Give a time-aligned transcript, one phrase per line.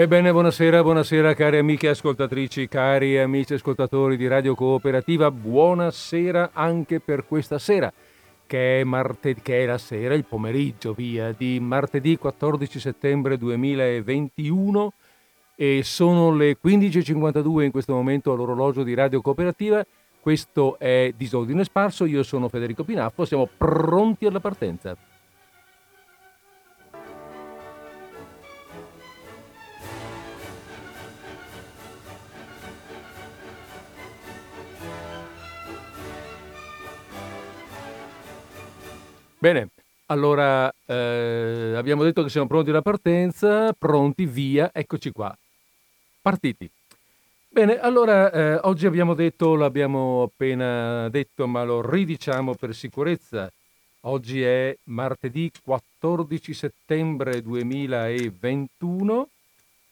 [0.00, 7.26] Ebbene, buonasera, buonasera cari amiche ascoltatrici, cari amici ascoltatori di Radio Cooperativa, buonasera anche per
[7.26, 7.92] questa sera,
[8.46, 14.92] che è, martedì, che è la sera, il pomeriggio via, di martedì 14 settembre 2021
[15.56, 19.84] e sono le 15.52 in questo momento all'orologio di Radio Cooperativa.
[20.20, 24.96] Questo è Disordine Sparso, io sono Federico Pinaffo, siamo pronti alla partenza.
[39.40, 39.68] Bene,
[40.06, 45.32] allora eh, abbiamo detto che siamo pronti alla partenza, pronti, via, eccoci qua.
[46.20, 46.68] Partiti.
[47.48, 53.48] Bene, allora eh, oggi abbiamo detto, l'abbiamo appena detto, ma lo ridiciamo per sicurezza.
[54.02, 59.28] Oggi è martedì 14 settembre 2021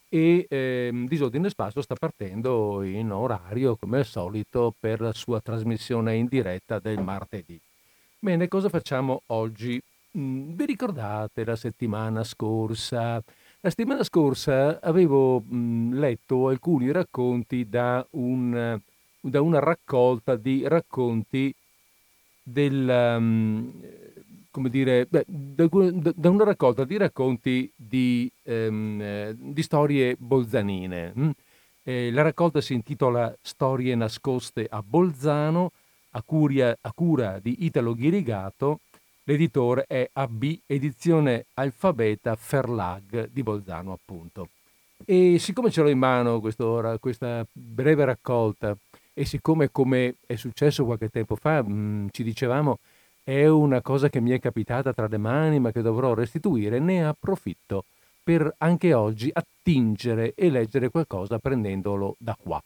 [0.08, 6.16] e eh, Disordine Spasso sta partendo in orario come al solito per la sua trasmissione
[6.16, 7.60] in diretta del martedì.
[8.26, 9.80] Bene, cosa facciamo oggi?
[10.18, 13.22] Mm, vi ricordate la settimana scorsa?
[13.60, 18.80] La settimana scorsa avevo mm, letto alcuni racconti da, un,
[19.20, 21.54] da, una raccolta di racconti
[22.42, 23.72] del, um,
[24.50, 25.68] come dire, beh, da,
[26.12, 31.12] da, una raccolta di racconti di, um, di storie bolzanine.
[31.16, 31.30] Mm?
[31.84, 35.70] Eh, la raccolta si intitola Storie nascoste a Bolzano
[36.16, 38.80] a, curia, a cura di Italo Ghirigato,
[39.24, 44.48] l'editore è AB Edizione Alfabeta Ferlag di Bolzano appunto.
[45.04, 48.74] E siccome ce l'ho in mano questa, breve raccolta
[49.12, 52.78] e siccome come è successo qualche tempo fa, mh, mm, ci dicevamo,
[53.22, 57.06] è una cosa che mi è capitata tra le mani ma che dovrò restituire, ne
[57.06, 57.84] approfitto
[58.22, 62.60] per anche oggi attingere e leggere qualcosa prendendolo da qua.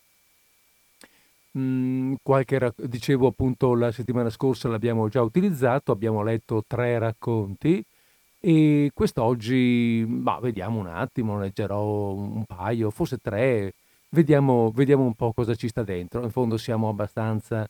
[1.59, 7.85] Mm, qualche, dicevo appunto la settimana scorsa l'abbiamo già utilizzato, abbiamo letto tre racconti
[8.39, 13.75] e quest'oggi, bah, vediamo un attimo, leggerò un paio, forse tre,
[14.11, 16.23] vediamo, vediamo un po' cosa ci sta dentro.
[16.23, 17.69] In fondo siamo abbastanza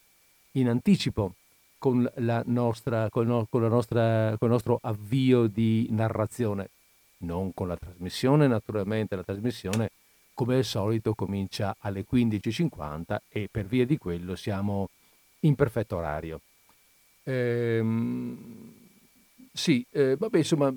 [0.53, 1.35] in anticipo
[1.79, 6.71] con, la nostra, con, no, con, la nostra, con il nostro avvio di narrazione,
[7.21, 9.91] non con la trasmissione naturalmente, la trasmissione
[10.35, 14.89] come al solito comincia alle 15.50 e per via di quello siamo
[15.41, 16.41] in perfetto orario.
[17.25, 18.73] Ehm,
[19.53, 20.73] sì, eh, vabbè, insomma,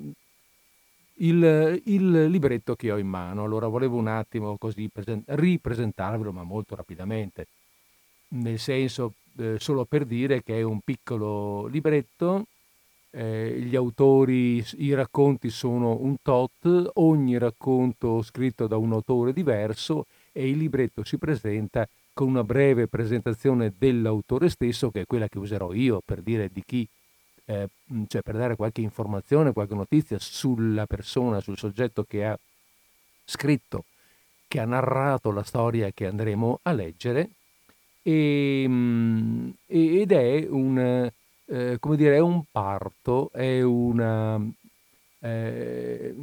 [1.16, 6.42] il, il, libretto che ho in mano, allora volevo un attimo così present- ripresentarvelo, ma
[6.42, 7.46] molto rapidamente,
[8.28, 12.46] nel senso eh, solo per dire che è un piccolo libretto
[13.16, 20.06] eh, gli autori, i racconti sono un tot, ogni racconto scritto da un autore diverso
[20.32, 25.38] e il libretto si presenta con una breve presentazione dell'autore stesso, che è quella che
[25.38, 26.86] userò io per dire di chi,
[27.44, 27.68] eh,
[28.08, 32.38] cioè per dare qualche informazione, qualche notizia sulla persona, sul soggetto che ha
[33.24, 33.84] scritto,
[34.48, 37.30] che ha narrato la storia che andremo a leggere.
[38.02, 41.10] E, mm, ed è un,
[41.46, 44.40] eh, come dire, è un parto, è una,
[45.20, 46.14] eh,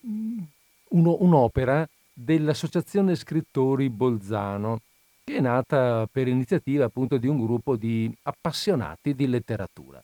[0.00, 4.80] uno, un'opera dell'Associazione Scrittori Bolzano,
[5.24, 10.02] che è nata per iniziativa appunto di un gruppo di appassionati di letteratura.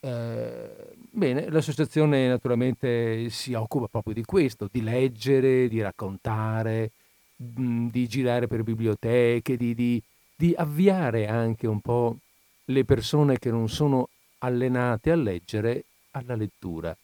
[0.00, 6.90] Eh, bene, l'associazione naturalmente si occupa proprio di questo, di leggere, di raccontare,
[7.36, 10.02] di girare per biblioteche, di, di,
[10.34, 12.18] di avviare anche un po'
[12.66, 16.96] le persone che non sono allenate a leggere alla lettura.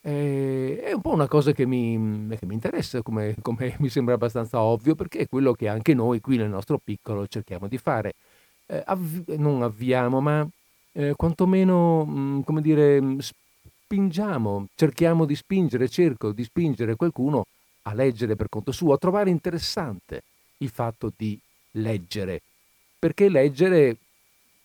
[0.00, 4.60] È un po' una cosa che mi, che mi interessa, come, come, mi sembra abbastanza
[4.60, 8.14] ovvio, perché è quello che anche noi qui nel nostro piccolo cerchiamo di fare.
[8.66, 10.46] Eh, avvi- non avviamo, ma
[10.92, 17.46] eh, quantomeno, mh, mm, come dire, spingiamo, cerchiamo di spingere, cerco di spingere qualcuno
[17.82, 20.22] a leggere per conto suo, a trovare interessante
[20.58, 21.38] il fatto di
[21.72, 22.42] leggere,
[22.98, 23.96] perché leggere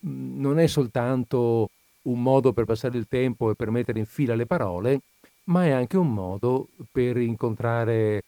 [0.00, 1.70] non è soltanto
[2.02, 5.00] un modo per passare il tempo e per mettere in fila le parole,
[5.44, 8.22] ma è anche un modo per incontrare,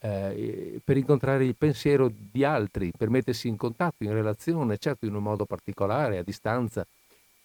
[0.00, 5.14] eh, per incontrare il pensiero di altri, per mettersi in contatto, in relazione, certo in
[5.14, 6.86] un modo particolare, a distanza,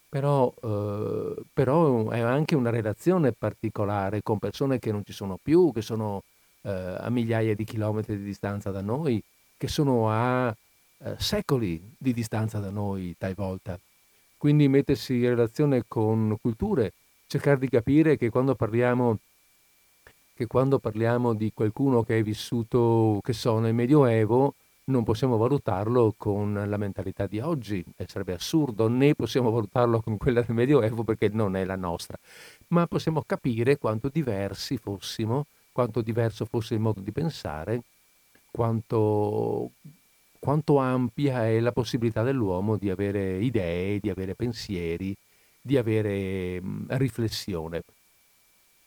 [0.08, 5.70] però, eh, però è anche una relazione particolare con persone che non ci sono più,
[5.72, 6.22] che sono
[6.62, 9.22] eh, a migliaia di chilometri di distanza da noi,
[9.56, 10.54] che sono a
[11.04, 13.78] eh, secoli di distanza da noi talvolta.
[14.36, 16.92] Quindi mettersi in relazione con culture,
[17.26, 19.18] cercare di capire che quando parliamo,
[20.34, 24.54] che quando parliamo di qualcuno che è vissuto, che so, nel Medioevo,
[24.84, 30.16] non possiamo valutarlo con la mentalità di oggi, e sarebbe assurdo, né possiamo valutarlo con
[30.16, 32.18] quella del Medioevo perché non è la nostra,
[32.68, 37.82] ma possiamo capire quanto diversi fossimo, quanto diverso fosse il modo di pensare,
[38.50, 39.70] quanto,
[40.40, 45.14] quanto ampia è la possibilità dell'uomo di avere idee, di avere pensieri,
[45.60, 47.82] di avere mh, riflessione.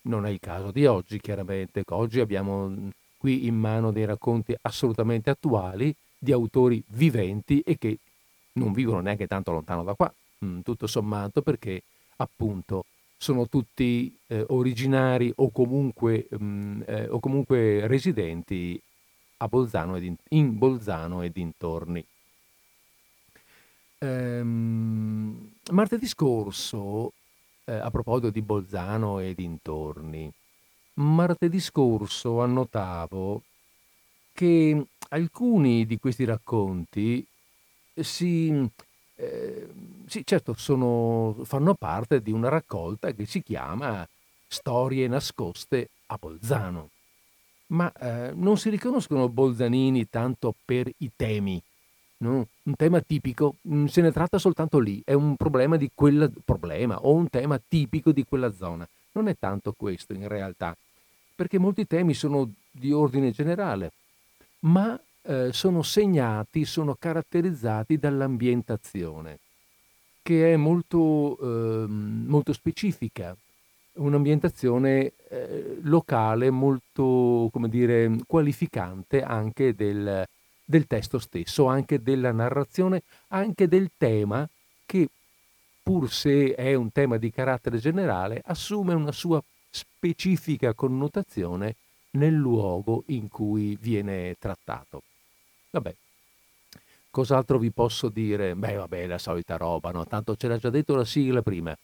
[0.02, 1.84] Non è il caso di oggi, chiaramente.
[1.90, 8.00] Oggi abbiamo qui in mano dei racconti assolutamente attuali di autori viventi e che
[8.54, 10.14] non vivono neanche tanto lontano da qua,
[10.44, 11.84] mm, tutto sommato, perché
[12.18, 12.86] appunto
[13.16, 18.82] sono tutti eh, originari o comunque, mh, eh, o comunque, residenti
[19.44, 22.06] a Bolzano ed in, in Bolzano e dintorni.
[24.00, 27.13] Ehm, martedì scorso,
[27.66, 30.31] eh, a proposito di Bolzano e dintorni,
[30.95, 33.42] Martedì scorso annotavo
[34.31, 37.25] che alcuni di questi racconti
[37.96, 38.69] si,
[39.16, 39.68] eh,
[40.06, 44.07] sì, certo, sono, fanno parte di una raccolta che si chiama
[44.48, 46.89] Storie nascoste a Bolzano.
[47.68, 51.62] Ma eh, non si riconoscono bolzanini tanto per i temi.
[52.18, 52.48] No?
[52.63, 57.00] Un tema tipico, mm, se ne tratta soltanto lì, è un problema di quel problema
[57.01, 58.88] o un tema tipico di quella zona.
[59.13, 60.75] Non è tanto questo in realtà
[61.36, 63.92] perché molti temi sono di ordine generale,
[64.60, 69.39] ma eh, sono segnati, sono caratterizzati dall'ambientazione,
[70.21, 73.36] che è molto, eh, molto specifica,
[73.95, 80.28] un'ambientazione eh, locale molto, come dire, qualificante anche del,
[80.63, 84.48] del testo stesso, anche della narrazione, anche del tema
[84.86, 85.10] che,
[85.81, 91.75] pur se è un tema di carattere generale, assume una sua specifica connotazione
[92.12, 95.01] nel luogo in cui viene trattato.
[95.72, 95.96] Vabbè,
[97.10, 98.56] cos'altro vi posso dire?
[98.56, 100.06] Beh, vabbè, la solita roba, no?
[100.06, 101.75] Tanto c'era già detto la sigla prima.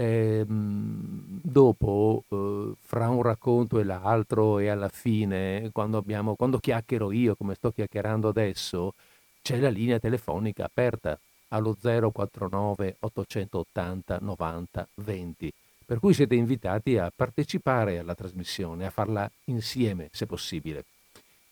[0.00, 7.10] Ehm, dopo, eh, fra un racconto e l'altro e alla fine, quando, abbiamo, quando chiacchiero
[7.10, 8.94] io, come sto chiacchierando adesso,
[9.42, 11.18] c'è la linea telefonica aperta
[11.48, 15.52] allo 049 880 90 20
[15.84, 20.84] per cui siete invitati a partecipare alla trasmissione, a farla insieme se possibile.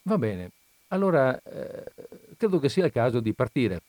[0.02, 0.50] Va bene,
[0.88, 1.84] allora eh,
[2.36, 3.80] credo che sia il caso di partire.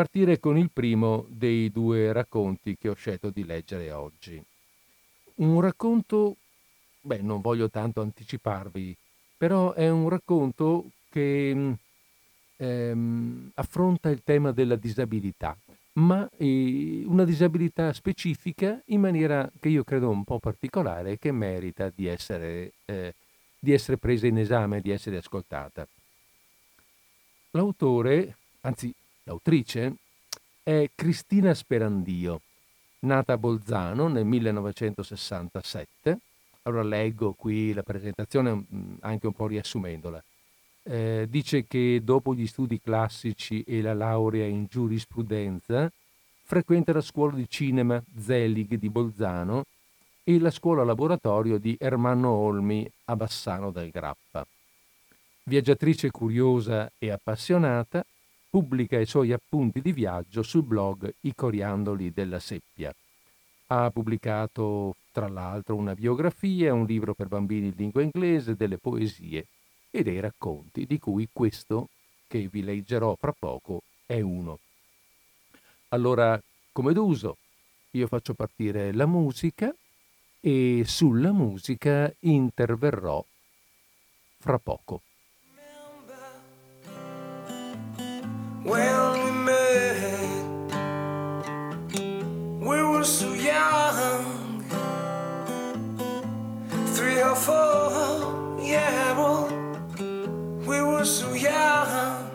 [0.00, 4.42] Partire con il primo dei due racconti che ho scelto di leggere oggi.
[5.34, 6.36] Un racconto,
[7.02, 8.96] beh, non voglio tanto anticiparvi,
[9.36, 11.76] però è un racconto che
[12.56, 15.54] ehm, affronta il tema della disabilità
[15.94, 21.92] ma eh, una disabilità specifica in maniera che io credo un po' particolare che merita
[21.94, 23.14] di essere, eh,
[23.58, 25.86] di essere presa in esame, di essere ascoltata.
[27.50, 28.94] L'autore, anzi
[29.30, 29.94] l'autrice,
[30.62, 32.40] è Cristina Sperandio,
[33.00, 36.18] nata a Bolzano nel 1967.
[36.62, 40.22] Allora leggo qui la presentazione mm, anche un po' riassumendola.
[40.82, 45.90] Eh, dice che dopo gli studi classici e la laurea in giurisprudenza
[46.42, 49.64] frequenta la scuola di cinema Zelig di Bolzano
[50.24, 54.46] e la scuola laboratorio di Ermanno Olmi a Bassano del Grappa.
[55.44, 58.04] Viaggiatrice curiosa e appassionata,
[58.50, 62.92] pubblica i suoi appunti di viaggio sul blog I coriandoli della seppia.
[63.68, 69.46] Ha pubblicato tra l'altro una biografia, un libro per bambini in lingua inglese, delle poesie
[69.90, 71.88] e dei racconti, di cui questo,
[72.26, 74.58] che vi leggerò fra poco, è uno.
[75.90, 76.40] Allora,
[76.72, 77.36] come d'uso,
[77.92, 79.72] io faccio partire la musica
[80.40, 83.24] e sulla musica interverrò
[84.38, 85.02] fra poco.
[88.62, 90.34] When we met,
[92.60, 94.64] we were so young,
[96.88, 99.48] three or four, yeah, well.
[100.66, 102.28] we were so young.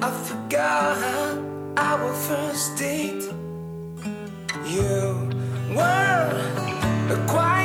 [0.00, 1.38] I forgot
[1.76, 3.24] our first date.
[4.64, 5.28] You
[5.76, 6.32] were
[7.10, 7.57] a quiet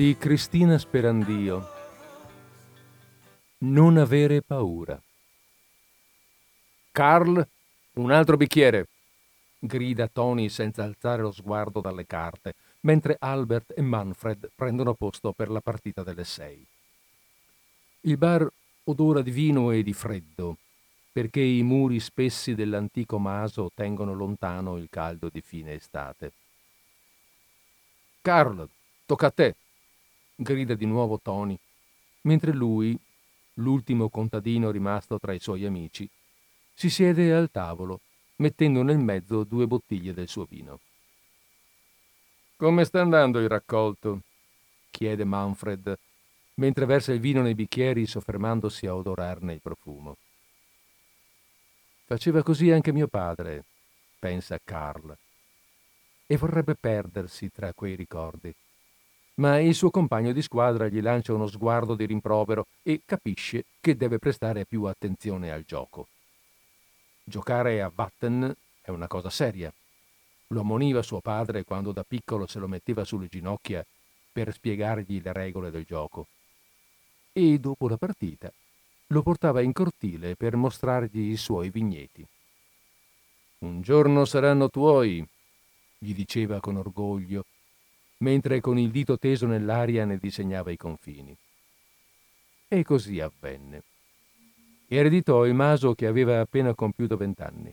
[0.00, 1.68] Di Cristina Sperandio.
[3.58, 4.98] Non avere paura.
[6.90, 7.46] Carl,
[7.96, 8.88] un altro bicchiere,
[9.58, 15.50] grida Tony senza alzare lo sguardo dalle carte, mentre Albert e Manfred prendono posto per
[15.50, 16.66] la partita delle sei.
[18.00, 18.50] Il bar
[18.84, 20.56] odora di vino e di freddo,
[21.12, 26.32] perché i muri spessi dell'antico maso tengono lontano il caldo di fine estate.
[28.22, 28.66] Carl,
[29.04, 29.56] tocca a te,
[30.42, 31.58] grida di nuovo Tony,
[32.22, 32.98] mentre lui,
[33.54, 36.08] l'ultimo contadino rimasto tra i suoi amici,
[36.72, 38.00] si siede al tavolo,
[38.36, 40.80] mettendo nel mezzo due bottiglie del suo vino.
[42.56, 44.22] Come sta andando il raccolto?
[44.90, 45.98] chiede Manfred,
[46.54, 50.16] mentre versa il vino nei bicchieri soffermandosi a odorarne il profumo.
[52.06, 53.64] Faceva così anche mio padre,
[54.18, 55.16] pensa Carl,
[56.26, 58.54] e vorrebbe perdersi tra quei ricordi.
[59.40, 63.96] Ma il suo compagno di squadra gli lancia uno sguardo di rimprovero e capisce che
[63.96, 66.08] deve prestare più attenzione al gioco.
[67.24, 69.72] Giocare a Vatten è una cosa seria.
[70.48, 73.84] Lo ammoniva suo padre quando da piccolo se lo metteva sulle ginocchia
[74.30, 76.26] per spiegargli le regole del gioco.
[77.32, 78.52] E dopo la partita
[79.06, 82.26] lo portava in cortile per mostrargli i suoi vigneti.
[83.60, 85.26] Un giorno saranno tuoi,
[85.96, 87.46] gli diceva con orgoglio,
[88.20, 91.36] mentre con il dito teso nell'aria ne disegnava i confini.
[92.68, 93.82] E così avvenne.
[94.86, 97.72] Ereditò il maso che aveva appena compiuto vent'anni.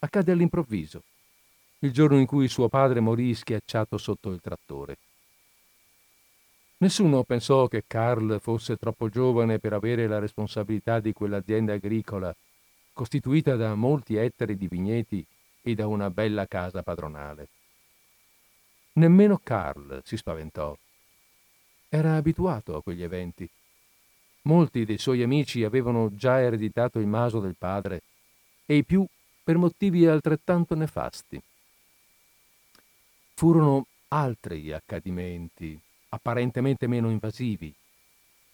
[0.00, 1.02] Accadde all'improvviso,
[1.80, 4.98] il giorno in cui suo padre morì schiacciato sotto il trattore.
[6.78, 12.34] Nessuno pensò che Carl fosse troppo giovane per avere la responsabilità di quell'azienda agricola,
[12.92, 15.26] costituita da molti ettari di vigneti
[15.62, 17.48] e da una bella casa padronale.
[18.96, 20.76] Nemmeno Carl si spaventò.
[21.88, 23.48] Era abituato a quegli eventi.
[24.42, 28.02] Molti dei suoi amici avevano già ereditato il maso del padre
[28.64, 29.04] e i più
[29.44, 31.40] per motivi altrettanto nefasti.
[33.34, 37.74] Furono altri accadimenti apparentemente meno invasivi,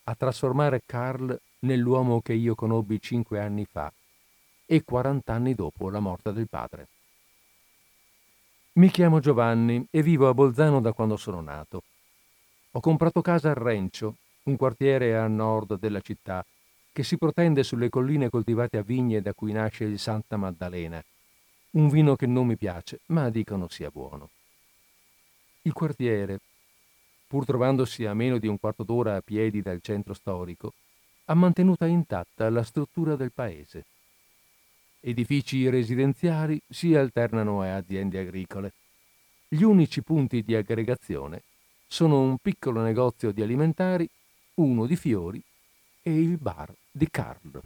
[0.05, 3.93] a trasformare Carl nell'uomo che io conobbi cinque anni fa
[4.67, 6.89] e quarant'anni dopo la morte del padre.
[8.75, 11.83] Mi chiamo Giovanni e vivo a Bolzano da quando sono nato.
[12.71, 16.43] Ho comprato casa a Rencio, un quartiere a nord della città,
[16.91, 21.05] che si protende sulle colline coltivate a vigne da cui nasce il Santa Maddalena,
[21.73, 24.31] un vino che non mi piace, ma dicono sia buono.
[25.65, 26.41] Il quartiere,
[27.27, 30.73] pur trovandosi a meno di un quarto d'ora a piedi dal centro storico,
[31.27, 33.85] ha mantenuta intatta la struttura del paese.
[35.05, 38.73] Edifici residenziali si alternano a aziende agricole.
[39.49, 41.43] Gli unici punti di aggregazione
[41.89, 44.09] sono un piccolo negozio di alimentari,
[44.55, 45.43] uno di fiori
[46.03, 47.61] e il bar di Carl.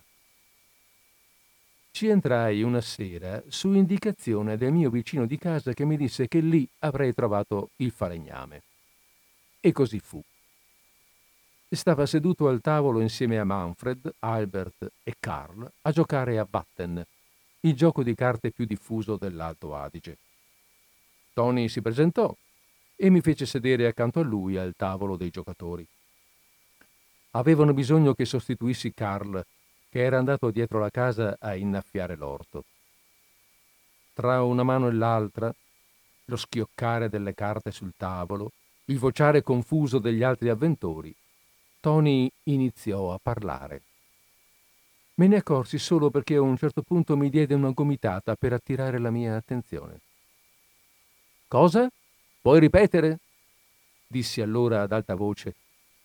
[1.91, 6.41] Ci entrai una sera su indicazione del mio vicino di casa che mi disse che
[6.41, 8.63] lì avrei trovato il falegname.
[9.61, 10.23] E così fu.
[11.69, 17.07] Stava seduto al tavolo insieme a Manfred, Albert e Karl a giocare a Watten,
[17.61, 20.19] il gioco di carte più diffuso dell'Alto Adige.
[21.33, 22.35] Tony si presentò
[22.97, 25.87] e mi fece sedere accanto a lui al tavolo dei giocatori.
[27.33, 29.45] Avevano bisogno che sostituissi Karl,
[29.91, 32.65] che era andato dietro la casa a innaffiare l'orto.
[34.15, 35.55] Tra una mano e l'altra,
[36.25, 38.53] lo schioccare delle carte sul tavolo,
[38.87, 41.15] il vociare confuso degli altri avventori,
[41.81, 43.83] Tony iniziò a parlare.
[45.19, 48.99] Me ne accorsi solo perché a un certo punto mi diede una gomitata per attirare
[48.99, 50.01] la mia attenzione.
[51.49, 51.91] Cosa?
[52.43, 53.21] Puoi ripetere?
[54.07, 55.55] dissi allora ad alta voce,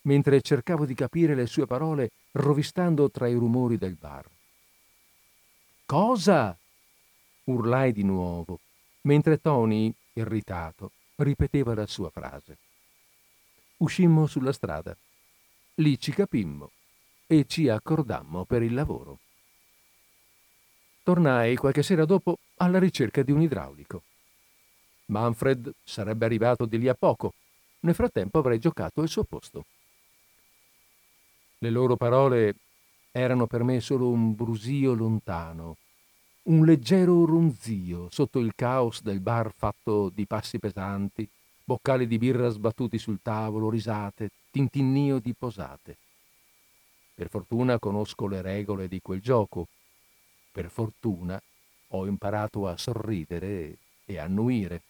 [0.03, 4.25] mentre cercavo di capire le sue parole rovistando tra i rumori del bar.
[5.86, 6.58] Cosa?
[7.46, 8.60] urlai di nuovo,
[9.01, 12.58] mentre Tony, irritato, ripeteva la sua frase.
[13.77, 14.96] Uscimmo sulla strada.
[15.75, 16.72] Lì ci capimmo
[17.31, 19.19] e ci accordammo per il lavoro.
[21.01, 24.03] Tornai qualche sera dopo alla ricerca di un idraulico.
[25.05, 27.33] Manfred sarebbe arrivato di lì a poco.
[27.81, 29.63] Nel frattempo avrei giocato al suo posto.
[31.59, 32.55] Le loro parole
[33.11, 35.77] erano per me solo un brusio lontano,
[36.43, 41.25] un leggero ronzio sotto il caos del bar fatto di passi pesanti,
[41.63, 46.00] boccali di birra sbattuti sul tavolo, risate, tintinnio di posate.
[47.13, 49.68] Per fortuna conosco le regole di quel gioco.
[50.51, 51.41] Per fortuna
[51.89, 54.82] ho imparato a sorridere e annuire.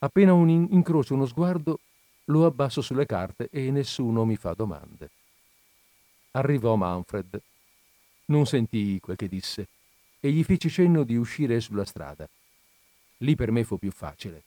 [0.00, 1.78] Appena un in- incrocio uno sguardo,
[2.26, 5.10] lo abbasso sulle carte e nessuno mi fa domande.
[6.32, 7.40] Arrivò Manfred.
[8.26, 9.68] Non sentii quel che disse
[10.20, 12.28] e gli feci cenno di uscire sulla strada.
[13.18, 14.44] Lì per me fu più facile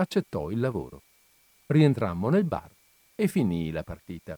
[0.00, 1.02] accettò il lavoro.
[1.66, 2.70] Rientrammo nel bar
[3.14, 4.36] e finì la partita.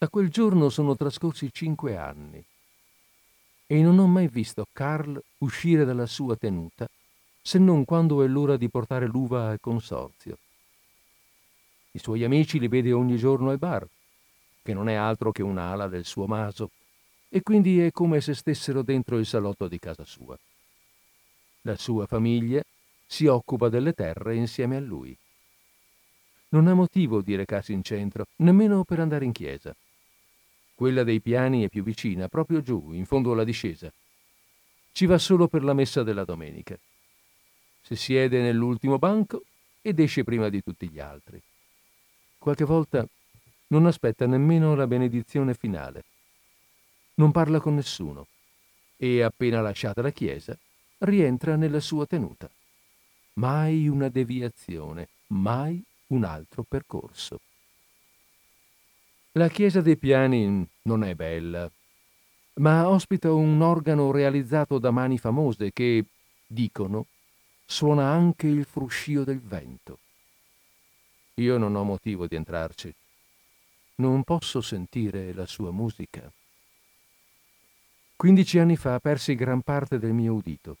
[0.00, 2.40] Da quel giorno sono trascorsi cinque anni
[3.66, 6.88] e non ho mai visto Carl uscire dalla sua tenuta
[7.42, 10.38] se non quando è l'ora di portare l'uva al consorzio.
[11.90, 13.88] I suoi amici li vede ogni giorno ai bar,
[14.62, 16.70] che non è altro che un'ala del suo maso,
[17.28, 20.38] e quindi è come se stessero dentro il salotto di casa sua.
[21.62, 22.62] La sua famiglia
[23.04, 25.16] si occupa delle terre insieme a lui.
[26.50, 29.74] Non ha motivo di recarsi in centro, nemmeno per andare in chiesa.
[30.78, 33.92] Quella dei piani è più vicina, proprio giù, in fondo alla discesa.
[34.92, 36.78] Ci va solo per la messa della domenica.
[37.82, 39.42] Si siede nell'ultimo banco
[39.82, 41.42] ed esce prima di tutti gli altri.
[42.38, 43.04] Qualche volta
[43.70, 46.04] non aspetta nemmeno la benedizione finale.
[47.14, 48.28] Non parla con nessuno
[48.96, 50.56] e, appena lasciata la chiesa,
[50.98, 52.48] rientra nella sua tenuta.
[53.32, 57.40] Mai una deviazione, mai un altro percorso.
[59.38, 61.70] La chiesa dei piani non è bella,
[62.54, 66.06] ma ospita un organo realizzato da mani famose che,
[66.44, 67.06] dicono,
[67.64, 70.00] suona anche il fruscio del vento.
[71.34, 72.92] Io non ho motivo di entrarci.
[73.98, 76.28] Non posso sentire la sua musica.
[78.16, 80.78] Quindici anni fa persi gran parte del mio udito,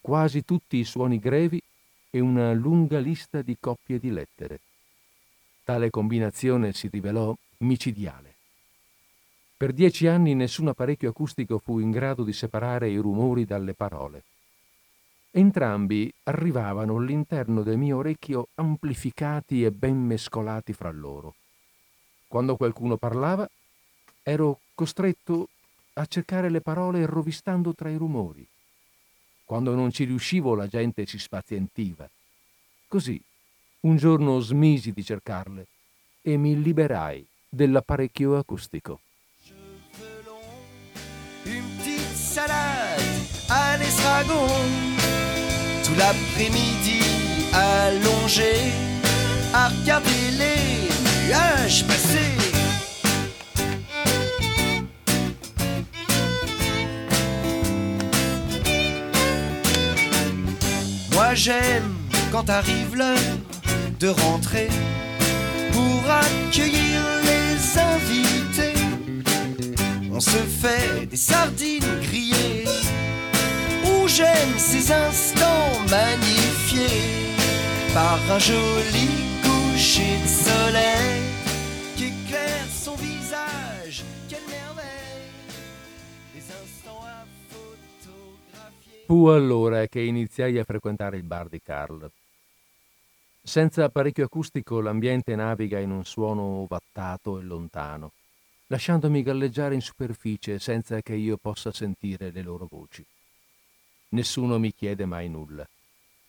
[0.00, 1.62] quasi tutti i suoni grevi
[2.10, 4.58] e una lunga lista di coppie di lettere.
[5.62, 7.32] Tale combinazione si rivelò
[7.64, 8.34] micidiale.
[9.56, 14.24] Per dieci anni nessun apparecchio acustico fu in grado di separare i rumori dalle parole.
[15.30, 21.34] Entrambi arrivavano all'interno del mio orecchio amplificati e ben mescolati fra loro.
[22.28, 23.48] Quando qualcuno parlava,
[24.22, 25.48] ero costretto
[25.94, 28.46] a cercare le parole rovistando tra i rumori.
[29.44, 32.08] Quando non ci riuscivo la gente si spazientiva.
[32.88, 33.20] Così,
[33.80, 35.66] un giorno smisi di cercarle
[36.22, 39.00] e mi liberai dell'apparecchio acustico.
[43.48, 44.46] À l'estragon
[45.84, 47.00] tout l'après-midi
[47.52, 48.72] allongé
[49.52, 50.88] à regarder les
[51.28, 52.32] nuages passer.
[61.12, 61.94] Moi j'aime
[62.32, 63.38] quand arrive l'heure
[64.00, 64.68] de rentrer
[65.72, 67.43] pour accueillir les
[70.16, 72.64] On se fait des sardines grillées
[74.14, 77.34] j'aime ces instants magnifiés
[77.92, 79.08] par un joli
[79.42, 81.22] coucher de soleil
[81.96, 84.04] qui éclaire son visage.
[84.28, 85.32] Quelle merveille!
[86.34, 89.04] Des instants à photographier.
[89.06, 92.08] Fu allora che iniziai a frequentare il bar di Carl.
[93.46, 98.12] Senza apparecchio acustico l'ambiente naviga in un suono ovattato e lontano,
[98.68, 103.04] lasciandomi galleggiare in superficie senza che io possa sentire le loro voci.
[104.08, 105.68] Nessuno mi chiede mai nulla.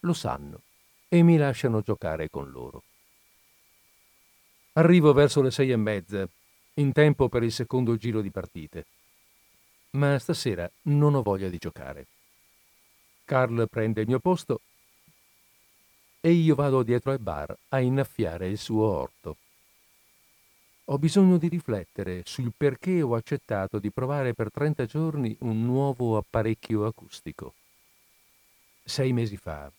[0.01, 0.63] Lo sanno
[1.07, 2.83] e mi lasciano giocare con loro.
[4.73, 6.27] Arrivo verso le sei e mezza,
[6.73, 8.85] in tempo per il secondo giro di partite.
[9.91, 12.07] Ma stasera non ho voglia di giocare.
[13.23, 14.59] Carl prende il mio posto
[16.25, 19.37] e io vado dietro al bar a innaffiare il suo orto.
[20.85, 26.17] Ho bisogno di riflettere sul perché ho accettato di provare per 30 giorni un nuovo
[26.17, 27.53] apparecchio acustico.
[28.83, 29.71] Sei mesi fa,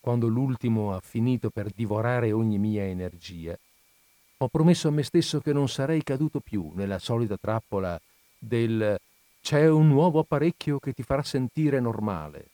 [0.00, 3.54] quando l'ultimo ha finito per divorare ogni mia energia,
[4.38, 8.00] ho promesso a me stesso che non sarei caduto più nella solita trappola
[8.38, 8.98] del
[9.42, 12.51] c'è un nuovo apparecchio che ti farà sentire normale.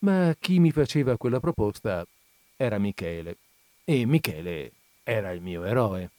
[0.00, 2.06] Ma chi mi faceva quella proposta
[2.56, 3.36] era Michele
[3.84, 6.10] e Michele era il mio eroe.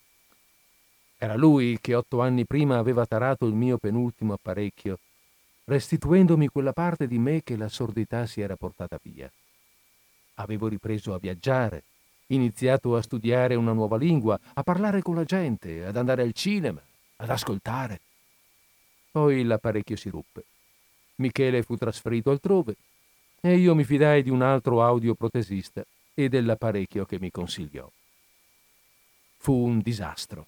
[1.18, 5.00] Era lui che otto anni prima aveva tarato il mio penultimo apparecchio
[5.64, 9.32] restituendomi quella parte di me che la sordità si era portata via.
[10.36, 11.84] Avevo ripreso a viaggiare,
[12.28, 16.82] iniziato a studiare una nuova lingua, a parlare con la gente, ad andare al cinema,
[17.18, 18.02] ad ascoltare.
[19.12, 20.44] Poi l'apparecchio si ruppe.
[21.16, 22.76] Michele fu trasferito altrove
[23.42, 27.90] e io mi fidai di un altro audioprotesista e dell'apparecchio che mi consigliò.
[29.38, 30.46] Fu un disastro.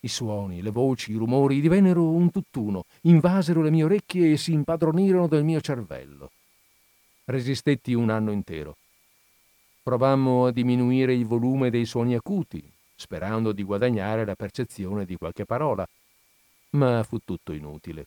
[0.00, 4.52] I suoni, le voci, i rumori divennero un tutt'uno, invasero le mie orecchie e si
[4.52, 6.32] impadronirono del mio cervello.
[7.26, 8.76] Resistetti un anno intero.
[9.80, 12.60] Provammo a diminuire il volume dei suoni acuti,
[12.96, 15.86] sperando di guadagnare la percezione di qualche parola,
[16.70, 18.06] ma fu tutto inutile.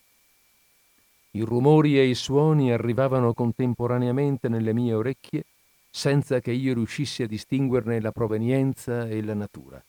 [1.35, 5.43] I rumori e i suoni arrivavano contemporaneamente nelle mie orecchie
[5.89, 9.83] senza che io riuscissi a distinguerne la provenienza e la natura.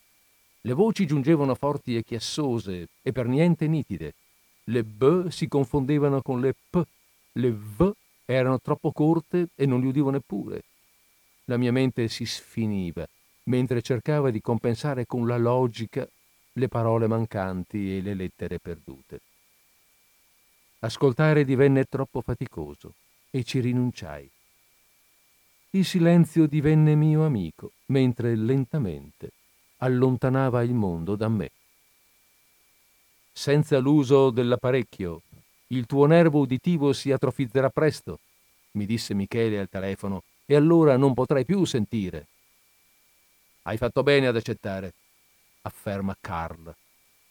[0.63, 4.15] Le voci giungevano forti e chiassose e per niente nitide.
[4.65, 6.83] Le B si confondevano con le P,
[7.35, 7.93] le V
[8.25, 10.65] erano troppo corte e non li udivo neppure.
[11.45, 13.07] La mia mente si sfiniva
[13.45, 16.09] mentre cercava di compensare con la logica
[16.55, 19.21] le parole mancanti e le lettere perdute.
[20.87, 22.95] Ascoltare divenne troppo faticoso
[23.31, 24.31] e ci rinunciai.
[25.71, 29.33] Il silenzio divenne mio amico, mentre lentamente
[29.79, 31.51] allontanava il mondo da me.
[33.33, 35.23] Senza l'uso dell'apparecchio,
[35.69, 38.21] il tuo nervo uditivo si atrofizzerà presto,
[38.73, 42.29] mi disse Michele al telefono, e allora non potrai più sentire.
[43.63, 44.95] Hai fatto bene ad accettare,
[45.63, 46.73] afferma Carl,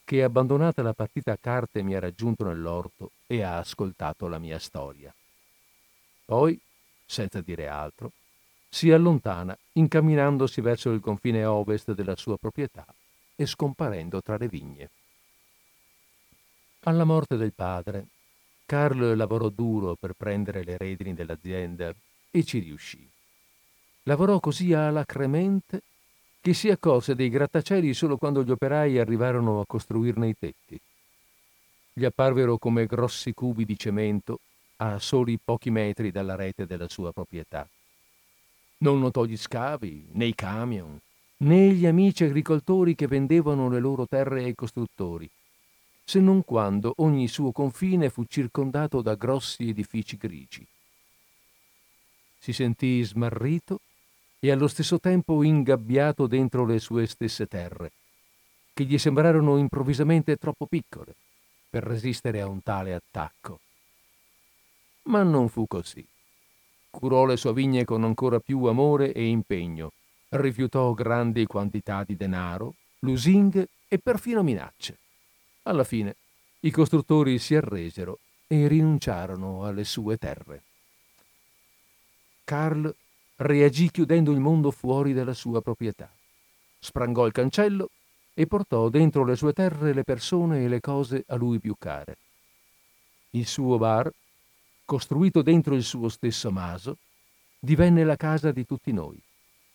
[0.05, 4.59] che abbandonata la partita a carte mi ha raggiunto nell'orto e ha ascoltato la mia
[4.59, 5.13] storia.
[6.23, 6.57] Poi,
[7.05, 8.11] senza dire altro,
[8.69, 12.85] si allontana incamminandosi verso il confine ovest della sua proprietà
[13.35, 14.89] e scomparendo tra le vigne.
[16.81, 18.05] Alla morte del padre,
[18.65, 21.93] Carl lavorò duro per prendere le redini dell'azienda
[22.29, 23.09] e ci riuscì.
[24.03, 25.81] Lavorò così alacremente
[26.45, 30.79] che si accorse dei grattacieli solo quando gli operai arrivarono a costruirne i tetti.
[31.91, 34.41] Gli apparvero come grossi cubi di cemento
[34.75, 37.67] a soli pochi metri dalla rete della sua proprietà.
[38.77, 40.95] Non notò gli scavi, né i camion,
[41.37, 45.27] né gli amici agricoltori che vendevano le loro terre ai costruttori,
[46.03, 50.63] se non quando ogni suo confine fu circondato da grossi edifici grigi.
[52.37, 53.79] Si sentì smarrito
[54.39, 57.91] e allo stesso tempo ingabbiato dentro le sue stesse terre,
[58.73, 61.15] che gli sembrarono improvvisamente troppo piccole
[61.69, 63.59] per resistere a un tale attacco.
[65.03, 66.05] Ma non fu così.
[66.89, 69.91] Curò le sue vigne con ancora più amore e impegno,
[70.29, 74.97] rifiutò grandi quantità di denaro, lusinghe e perfino minacce.
[75.63, 76.15] Alla fine
[76.61, 80.63] i costruttori si arresero e rinunciarono alle sue terre.
[82.43, 82.95] Carl
[83.37, 86.09] reagì chiudendo il mondo fuori dalla sua proprietà.
[86.79, 87.89] Sprangò il cancello
[88.33, 92.17] e portò dentro le sue terre le persone e le cose a lui più care.
[93.31, 94.11] Il suo bar,
[94.85, 96.97] costruito dentro il suo stesso maso,
[97.59, 99.19] divenne la casa di tutti noi,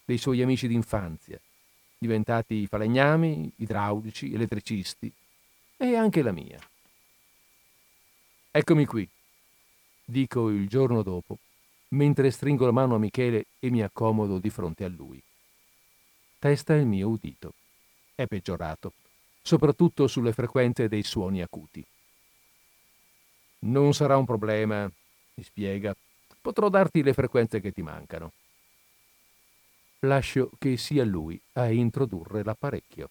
[0.04, 1.40] dei suoi amici d'infanzia,
[1.98, 5.12] diventati falegnami, idraulici, elettricisti,
[5.76, 6.58] e anche la mia.
[8.50, 9.08] Eccomi qui,
[10.04, 11.38] dico il giorno dopo,
[11.90, 15.22] mentre stringo la mano a Michele e mi accomodo di fronte a lui.
[16.38, 17.54] Testa il mio udito.
[18.14, 18.92] È peggiorato,
[19.42, 21.84] soprattutto sulle frequenze dei suoni acuti.
[23.60, 24.84] Non sarà un problema,
[25.34, 25.94] mi spiega.
[26.40, 28.32] Potrò darti le frequenze che ti mancano.
[30.00, 33.10] Lascio che sia lui a introdurre l'apparecchio.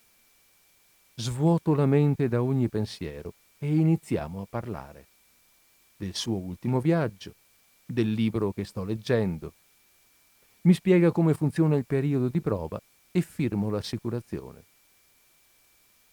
[1.15, 5.05] Svuoto la mente da ogni pensiero e iniziamo a parlare
[5.97, 7.33] del suo ultimo viaggio,
[7.91, 9.54] del libro che sto leggendo.
[10.62, 12.80] Mi spiega come funziona il periodo di prova
[13.12, 14.63] e firmo l'assicurazione.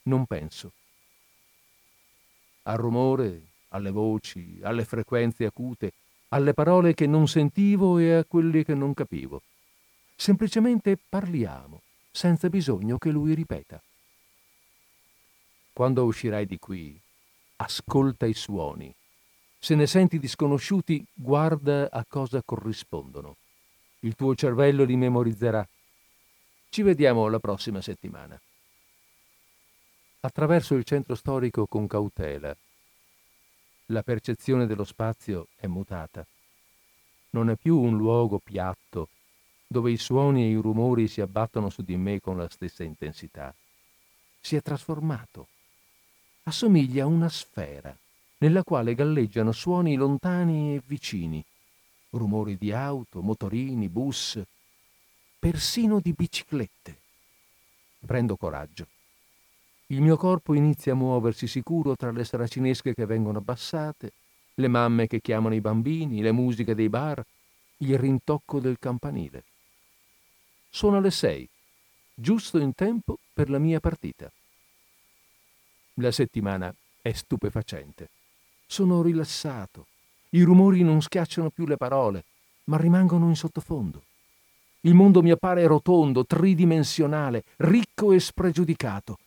[0.03, 0.73] Non penso.
[2.63, 5.93] Al rumore, alle voci, alle frequenze acute,
[6.29, 9.43] alle parole che non sentivo e a quelle che non capivo.
[10.17, 13.81] Semplicemente parliamo, senza bisogno che lui ripeta.
[15.73, 16.99] Quando uscirai di qui,
[17.57, 18.95] ascolta i suoni
[19.67, 23.35] se ne senti disconosciuti, guarda a cosa corrispondono.
[23.99, 25.69] Il tuo cervello li memorizzerà.
[26.69, 28.41] Ci vediamo la prossima settimana.
[30.21, 32.57] Attraverso il centro storico con cautela.
[33.87, 36.25] La percezione dello spazio è mutata.
[37.31, 39.09] Non è più un luogo piatto
[39.67, 43.53] dove i suoni e i rumori si abbattono su di me con la stessa intensità.
[44.39, 45.49] Si è trasformato.
[46.45, 47.93] Assomiglia a una sfera
[48.39, 51.45] nella quale galleggiano suoni lontani e vicini,
[52.11, 54.41] rumori di auto, motorini, bus,
[55.39, 57.01] persino di biciclette.
[58.05, 58.87] Prendo coraggio.
[59.87, 64.13] Il mio corpo inizia a muoversi sicuro tra le saracinesche che vengono abbassate,
[64.55, 67.25] le mamme che chiamano i bambini, le musiche dei bar,
[67.79, 69.45] il rintocco del campanile.
[70.69, 71.49] Sono le sei,
[72.13, 74.31] giusto in tempo per la mia partita.
[75.95, 78.09] La settimana è stupefacente.
[78.67, 79.87] Sono rilassato.
[80.31, 82.25] I rumori non schiacciano più le parole,
[82.65, 84.03] ma rimangono in sottofondo.
[84.81, 89.19] Il mondo mi appare rotondo, tridimensionale, ricco e spregiudicato.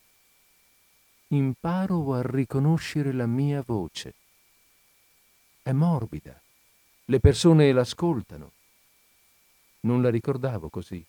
[1.28, 4.14] Imparo a riconoscere la mia voce.
[5.62, 6.40] È morbida.
[7.06, 8.52] Le persone l'ascoltano.
[9.80, 11.04] Non la ricordavo così.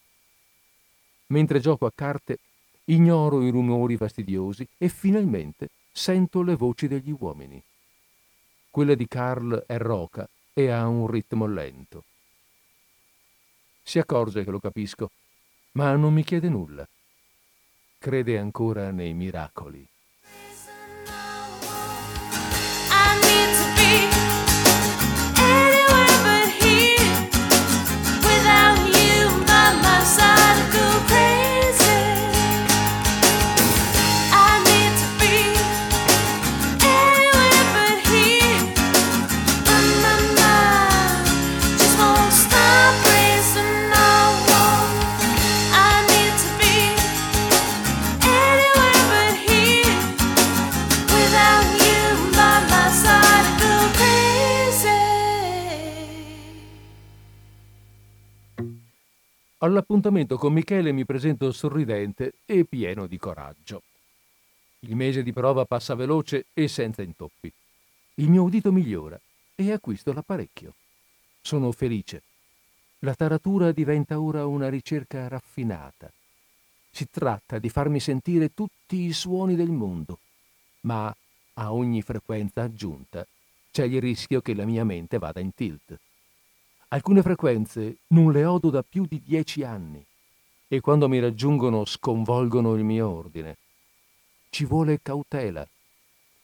[1.27, 2.39] Mentre gioco a carte,
[2.85, 7.61] ignoro i rumori fastidiosi e finalmente sento le voci degli uomini.
[8.71, 12.05] Quella di Carl è roca e ha un ritmo lento.
[13.83, 15.11] Si accorge che lo capisco,
[15.73, 16.87] ma non mi chiede nulla.
[17.99, 19.85] Crede ancora nei miracoli.
[59.63, 63.83] All'appuntamento con Michele mi presento sorridente e pieno di coraggio.
[64.79, 67.53] Il mese di prova passa veloce e senza intoppi.
[68.15, 69.21] Il mio udito migliora
[69.53, 70.73] e acquisto l'apparecchio.
[71.41, 72.23] Sono felice.
[72.99, 76.11] La taratura diventa ora una ricerca raffinata.
[76.89, 80.17] Si tratta di farmi sentire tutti i suoni del mondo,
[80.81, 81.15] ma
[81.53, 83.27] a ogni frequenza aggiunta
[83.69, 85.99] c'è il rischio che la mia mente vada in tilt.
[86.93, 90.05] Alcune frequenze non le odo da più di dieci anni
[90.67, 93.57] e quando mi raggiungono sconvolgono il mio ordine.
[94.49, 95.65] Ci vuole cautela,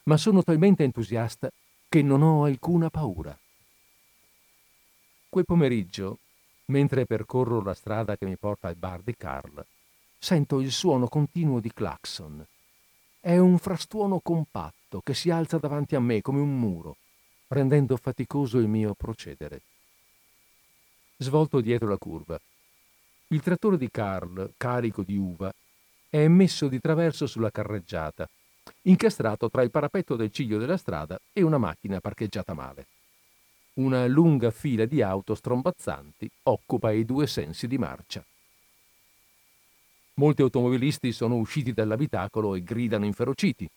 [0.04, 1.52] ma sono talmente entusiasta
[1.90, 3.38] che non ho alcuna paura.
[5.28, 6.20] Quel pomeriggio,
[6.68, 9.66] mentre percorro la strada che mi porta al bar di Carl,
[10.18, 12.46] sento il suono continuo di clacson.
[13.20, 16.96] È un frastuono compatto che si alza davanti a me come un muro,
[17.50, 19.64] rendendo faticoso il mio procedere
[21.18, 22.40] svolto dietro la curva.
[23.30, 25.52] Il trattore di Carl, carico di uva,
[26.10, 28.30] è messo di traverso sulla carreggiata,
[28.84, 32.88] incastrato tra il parapetto del ciglio della strada e una macchina parcheggiata male.
[33.74, 38.26] Una lunga fila di auto strombazzanti occupa i due sensi di marcia.
[40.16, 43.70] Molti automobilisti sono usciti dall'abitacolo e gridano inferociti.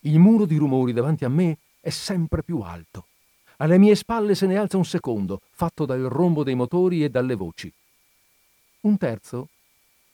[0.00, 3.06] Il muro di rumori davanti a me è sempre più alto.
[3.58, 7.34] Alle mie spalle se ne alza un secondo, fatto dal rombo dei motori e dalle
[7.34, 7.72] voci.
[8.80, 9.48] Un terzo,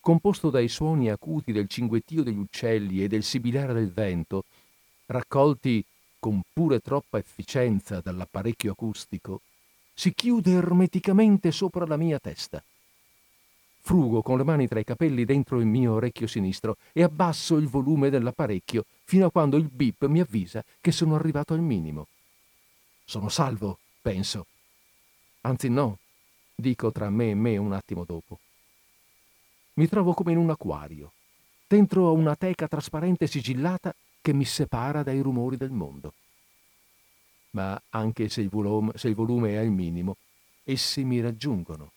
[0.01, 4.45] composto dai suoni acuti del cinguettio degli uccelli e del sibilare del vento,
[5.07, 5.85] raccolti
[6.21, 9.41] con pure troppa efficienza dall'apparecchio acustico,
[9.93, 12.63] si chiude ermeticamente sopra la mia testa.
[13.81, 17.67] Frugo con le mani tra i capelli dentro il mio orecchio sinistro e abbasso il
[17.67, 22.07] volume dell'apparecchio fino a quando il bip mi avvisa che sono arrivato al minimo.
[23.12, 24.46] Sono salvo, penso.
[25.42, 25.98] Anzi no,
[26.55, 28.38] dico tra me e me un attimo dopo.
[29.75, 31.12] Mi trovo come in un acquario,
[31.66, 36.14] dentro a una teca trasparente sigillata che mi separa dai rumori del mondo.
[37.51, 40.16] Ma anche se il, volume, se il volume è al minimo,
[40.64, 41.92] essi mi raggiungono.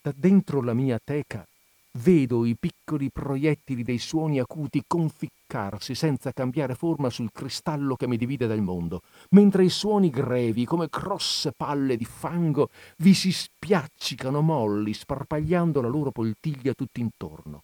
[0.00, 1.46] Da dentro la mia teca
[1.94, 8.16] vedo i piccoli proiettili dei suoni acuti conficcarsi senza cambiare forma sul cristallo che mi
[8.16, 14.40] divide dal mondo, mentre i suoni grevi, come grosse palle di fango, vi si spiaccicano
[14.40, 17.62] molli, sparpagliando la loro poltiglia tutt'intorno.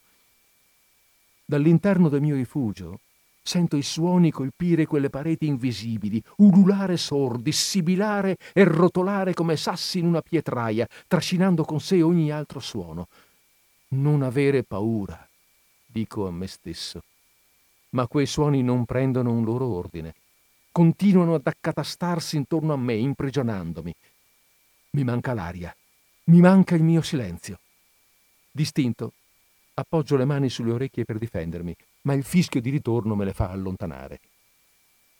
[1.44, 2.98] Dall'interno del mio rifugio
[3.46, 10.06] sento i suoni colpire quelle pareti invisibili, ululare sordi, sibilare e rotolare come sassi in
[10.06, 13.06] una pietraia, trascinando con sé ogni altro suono.
[13.88, 15.28] Non avere paura,
[15.86, 17.04] dico a me stesso.
[17.90, 20.14] Ma quei suoni non prendono un loro ordine.
[20.72, 23.94] Continuano ad accatastarsi intorno a me, imprigionandomi.
[24.90, 25.74] Mi manca l'aria.
[26.24, 27.60] Mi manca il mio silenzio.
[28.50, 29.12] Distinto,
[29.74, 33.50] appoggio le mani sulle orecchie per difendermi, ma il fischio di ritorno me le fa
[33.50, 34.18] allontanare.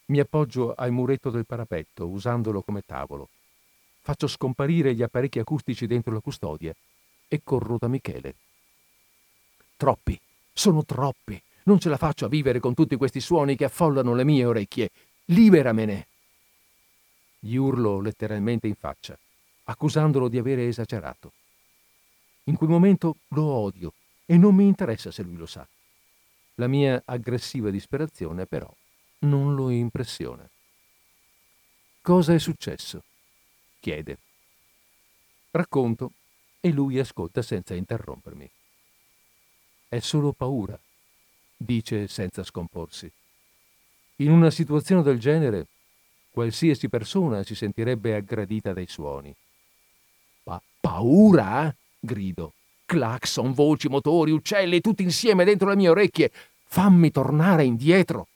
[0.06, 3.28] Mi appoggio al muretto del parapetto, usandolo come tavolo.
[4.00, 6.74] Faccio scomparire gli apparecchi acustici dentro la custodia
[7.28, 8.34] e corro da Michele.
[9.76, 10.18] Troppi,
[10.52, 11.40] sono troppi.
[11.64, 14.90] Non ce la faccio a vivere con tutti questi suoni che affollano le mie orecchie.
[15.26, 16.06] Liberamene!
[17.38, 19.18] Gli urlo letteralmente in faccia,
[19.64, 21.32] accusandolo di avere esagerato.
[22.44, 23.92] In quel momento lo odio
[24.24, 25.66] e non mi interessa se lui lo sa.
[26.54, 28.72] La mia aggressiva disperazione, però,
[29.20, 30.48] non lo impressiona.
[32.00, 33.02] Cosa è successo?
[33.80, 34.18] chiede.
[35.50, 36.12] Racconto
[36.60, 38.50] e lui ascolta senza interrompermi.
[39.88, 40.78] È solo paura,
[41.56, 43.10] dice senza scomporsi.
[44.16, 45.66] In una situazione del genere,
[46.30, 49.34] qualsiasi persona si sentirebbe aggradita dai suoni.
[50.42, 51.74] Pa- paura?
[52.00, 52.52] grido.
[52.84, 56.32] Claxon, voci, motori, uccelli, tutti insieme dentro le mie orecchie.
[56.64, 58.26] Fammi tornare indietro.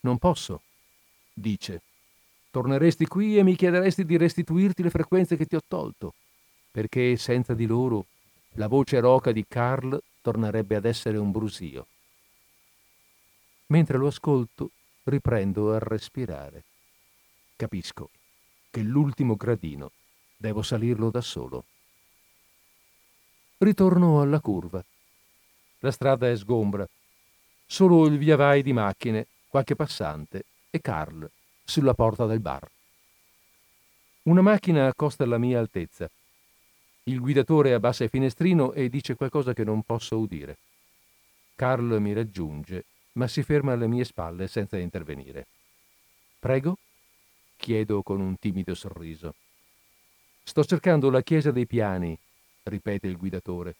[0.00, 0.62] Non posso,
[1.32, 1.82] dice.
[2.50, 6.14] Torneresti qui e mi chiederesti di restituirti le frequenze che ti ho tolto,
[6.70, 8.06] perché senza di loro
[8.52, 11.86] la voce roca di Carl tornerebbe ad essere un brusio.
[13.66, 14.70] Mentre lo ascolto,
[15.02, 16.64] riprendo a respirare.
[17.56, 18.08] Capisco
[18.70, 19.92] che l'ultimo gradino
[20.34, 21.66] devo salirlo da solo.
[23.58, 24.82] Ritorno alla curva.
[25.80, 26.88] La strada è sgombra.
[27.66, 31.30] Solo il via vai di macchine, qualche passante e Carl
[31.62, 32.66] sulla porta del bar.
[34.22, 36.10] Una macchina accosta alla mia altezza.
[37.04, 40.56] Il guidatore abbassa il finestrino e dice qualcosa che non posso udire.
[41.54, 45.46] Carl mi raggiunge, ma si ferma alle mie spalle senza intervenire.
[46.38, 46.78] Prego?
[47.56, 49.34] chiedo con un timido sorriso.
[50.42, 52.18] Sto cercando la chiesa dei piani,
[52.64, 53.76] ripete il guidatore.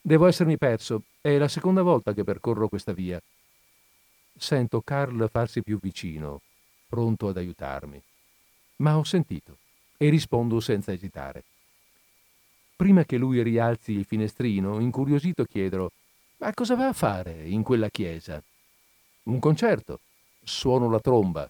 [0.00, 3.20] Devo essermi perso, è la seconda volta che percorro questa via.
[4.36, 6.42] Sento Carl farsi più vicino,
[6.88, 8.02] pronto ad aiutarmi.
[8.76, 9.58] Ma ho sentito
[9.96, 11.44] e rispondo senza esitare.
[12.76, 15.92] Prima che lui rialzi il finestrino, incuriosito chiedo:
[16.38, 18.42] Ma cosa va a fare in quella chiesa?
[19.24, 20.00] Un concerto.
[20.42, 21.48] Suono la tromba,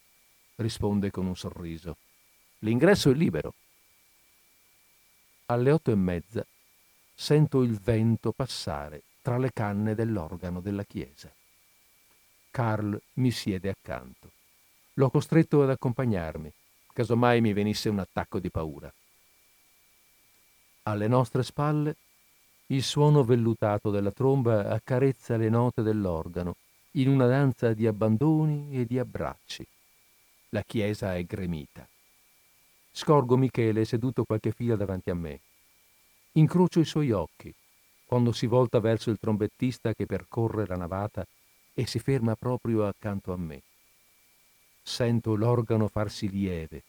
[0.56, 1.96] risponde con un sorriso.
[2.60, 3.54] L'ingresso è libero.
[5.46, 6.46] Alle otto e mezza
[7.14, 11.32] sento il vento passare tra le canne dell'organo della chiesa.
[12.50, 14.30] Carl mi siede accanto.
[14.94, 16.52] L'ho costretto ad accompagnarmi,
[16.92, 18.92] casomai mi venisse un attacco di paura.
[20.86, 21.96] Alle nostre spalle
[22.66, 26.56] il suono vellutato della tromba accarezza le note dell'organo
[26.92, 29.66] in una danza di abbandoni e di abbracci.
[30.50, 31.88] La chiesa è gremita.
[32.92, 35.40] Scorgo Michele seduto qualche fila davanti a me.
[36.32, 37.52] Incrocio i suoi occhi
[38.04, 41.26] quando si volta verso il trombettista che percorre la navata
[41.72, 43.62] e si ferma proprio accanto a me.
[44.82, 46.82] Sento l'organo farsi lieve,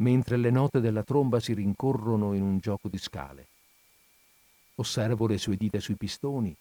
[0.00, 3.48] mentre le note della tromba si rincorrono in un gioco di scale.
[4.76, 6.54] Osservo le sue dita sui pistoni,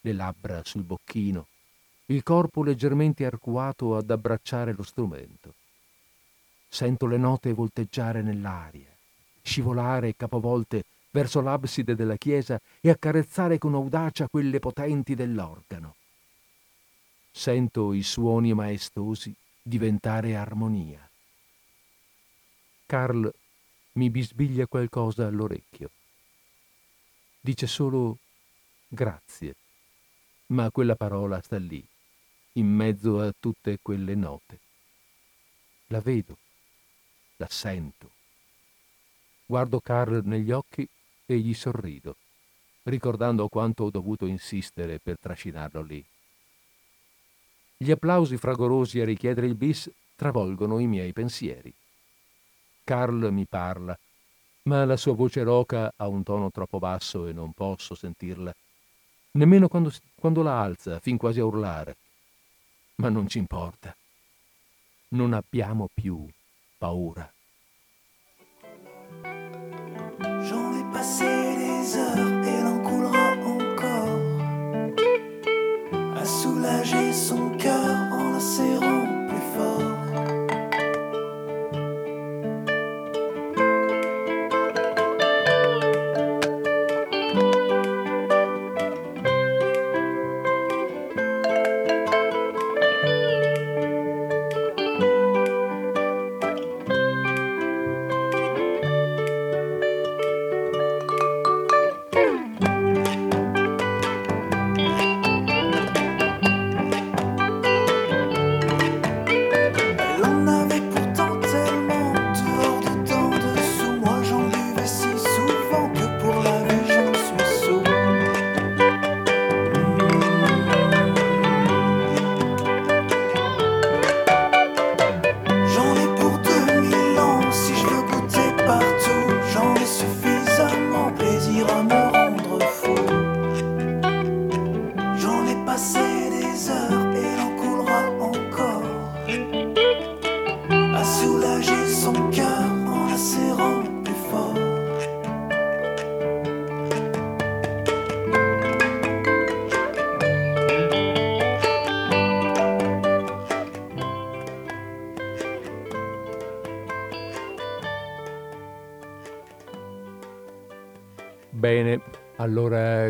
[0.00, 1.46] le labbra sul bocchino,
[2.06, 5.54] il corpo leggermente arcuato ad abbracciare lo strumento.
[6.68, 8.90] Sento le note volteggiare nell'aria,
[9.42, 15.96] scivolare capovolte verso l'abside della chiesa e accarezzare con audacia quelle potenti dell'organo.
[17.30, 21.07] Sento i suoni maestosi diventare armonia.
[22.88, 23.30] Carl
[23.96, 25.90] mi bisbiglia qualcosa all'orecchio.
[27.38, 28.16] Dice solo
[28.88, 29.56] grazie,
[30.46, 31.86] ma quella parola sta lì,
[32.52, 34.58] in mezzo a tutte quelle note.
[35.88, 36.38] La vedo,
[37.36, 38.10] la sento.
[39.44, 40.88] Guardo Carl negli occhi
[41.26, 42.16] e gli sorrido,
[42.84, 46.02] ricordando quanto ho dovuto insistere per trascinarlo lì.
[47.76, 51.70] Gli applausi fragorosi a richiedere il bis travolgono i miei pensieri.
[52.88, 53.94] Carl mi parla,
[54.62, 58.50] ma la sua voce roca ha un tono troppo basso e non posso sentirla,
[59.32, 61.98] nemmeno quando, quando la alza, fin quasi a urlare.
[62.94, 63.94] Ma non ci importa.
[65.08, 66.26] Non abbiamo più
[66.78, 67.30] paura.
[70.90, 74.18] passé des heures et l'en coulera encore
[76.16, 77.37] à soulager son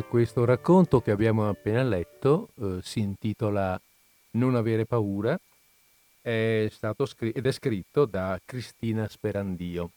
[0.08, 3.78] questo racconto che abbiamo appena letto eh, si intitola
[4.32, 5.38] Non avere paura
[6.22, 9.90] è scr- ed è scritto da Cristina Sperandio.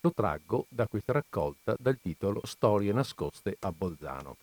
[0.00, 4.36] Lo traggo da questa raccolta dal titolo Storie nascoste a Bolzano.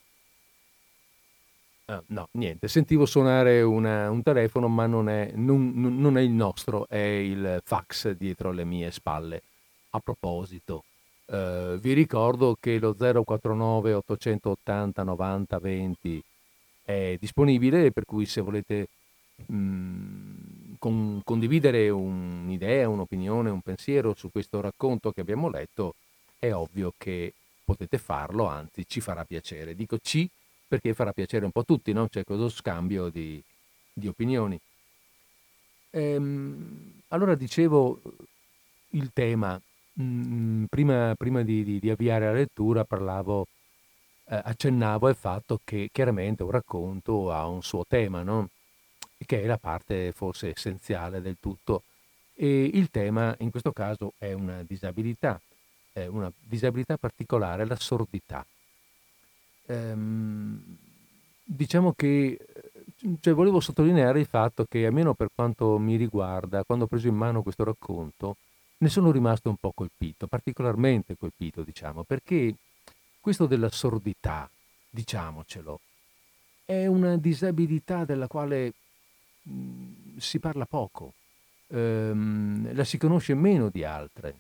[1.86, 6.32] Ah, no, niente, sentivo suonare una, un telefono, ma non è, non, non è il
[6.32, 9.43] nostro, è il fax dietro le mie spalle.
[9.91, 10.84] A proposito,
[11.28, 16.23] eh, vi ricordo che lo 049 880 90 20
[16.84, 18.88] è disponibile, per cui se volete
[19.47, 25.95] mh, mm, con, condividere un'idea, un'opinione, un pensiero su questo racconto che abbiamo letto,
[26.38, 29.76] è ovvio che potete farlo, anzi ci farà piacere.
[29.76, 30.30] Dico ci
[30.67, 32.07] perché farà piacere un po' a tutti, no?
[32.07, 33.41] C'è questo scambio di,
[33.93, 34.59] di opinioni.
[35.91, 38.01] Ehm, allora dicevo
[38.89, 39.59] il tema,
[39.96, 43.48] mh, prima, prima di, di, di, avviare la lettura parlavo,
[44.26, 48.50] eh, accennavo al fatto che chiaramente un racconto ha un suo tema, no?
[49.26, 51.84] che è la parte forse essenziale del tutto.
[52.34, 55.39] E il tema in questo caso è una disabilità,
[55.93, 58.46] è una disabilità particolare, la sordità.
[59.68, 60.78] Ehm,
[61.43, 62.38] diciamo che
[63.22, 67.16] cioè, volevo sottolineare il fatto che, almeno per quanto mi riguarda, quando ho preso in
[67.16, 68.38] mano questo racconto,
[68.78, 72.55] ne sono rimasto un po' colpito, particolarmente colpito, diciamo, perché
[73.19, 74.49] questo della sordità,
[74.89, 75.80] diciamocelo,
[76.65, 78.73] è una disabilità della quale
[79.47, 81.13] Mhmm, si parla poco,
[81.67, 84.39] ehm, la si conosce meno di altre.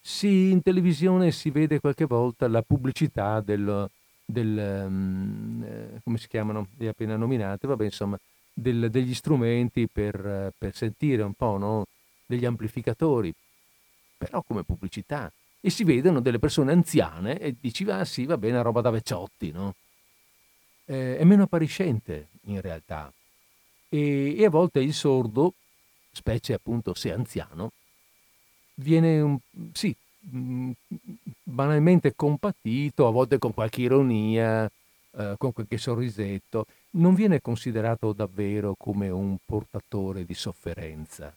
[0.00, 3.88] Sì, in televisione si vede qualche volta la pubblicità del,
[4.24, 8.18] del um, come si chiamano, le appena nominate, vabbè insomma,
[8.52, 11.86] del, degli strumenti per, per, sentire un po', no?
[12.26, 13.34] degli amplificatori,
[14.24, 15.30] però come pubblicità.
[15.60, 19.50] E si vedono delle persone anziane e dici, ah sì, va bene, roba da vecchiotti,
[19.50, 19.74] no?
[20.86, 23.10] Eh, è meno appariscente in realtà
[23.94, 25.54] e, e a volte il sordo,
[26.10, 27.70] specie appunto se anziano,
[28.74, 29.38] viene un,
[29.72, 29.94] sì,
[30.34, 30.70] mm,
[31.44, 38.74] banalmente compatito, a volte con qualche ironia, eh, con qualche sorrisetto, non viene considerato davvero
[38.76, 41.32] come un portatore di sofferenza.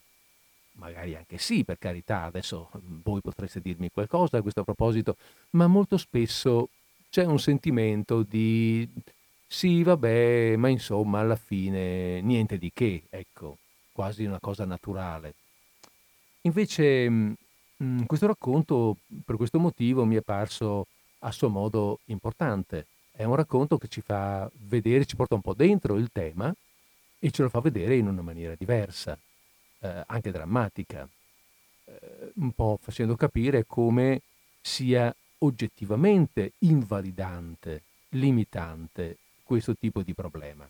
[0.78, 2.70] Magari anche sì, per carità, adesso
[3.04, 5.18] voi potreste dirmi qualcosa a questo proposito,
[5.52, 6.70] ma molto spesso
[7.10, 8.88] c'è un sentimento di
[9.48, 13.58] sì, vabbè, ma insomma alla fine niente di che, ecco,
[13.92, 15.34] quasi una cosa naturale.
[16.42, 17.36] Invece mh,
[17.84, 20.88] mm, questo racconto, per questo motivo, mi è parso
[21.20, 22.88] a suo modo importante.
[23.12, 26.54] È un racconto che ci fa vedere, ci porta un po' dentro il tema
[27.20, 29.18] e ce lo fa vedere in una maniera diversa,
[29.80, 31.08] eh, anche drammatica,
[31.86, 34.22] eh, un po' facendo capire come
[34.62, 40.68] sia oggettivamente invalidante, limitante questo tipo di problema.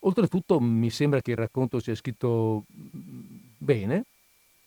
[0.00, 4.04] Oltretutto mi sembra che il racconto sia scritto mm, bene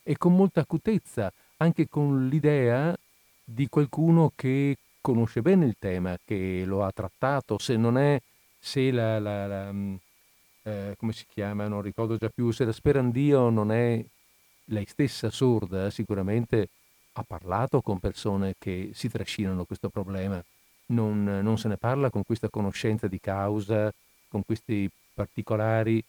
[0.04, 2.96] e con molta acutezza, anche con l'idea
[3.44, 8.20] di qualcuno che conosce bene il tema, che lo ha trattato, se non è,
[8.58, 9.96] se la, la, la mm,
[10.66, 14.04] eh, come si chiama, non ricordo già più, se la Sperandio non è
[14.66, 16.70] lei stessa sorda, sicuramente
[17.14, 20.44] ha parlato con persone che si trascinano questo problema
[20.88, 23.92] non, non se ne parla con questa conoscenza di causa,
[24.28, 26.04] con questi particolari,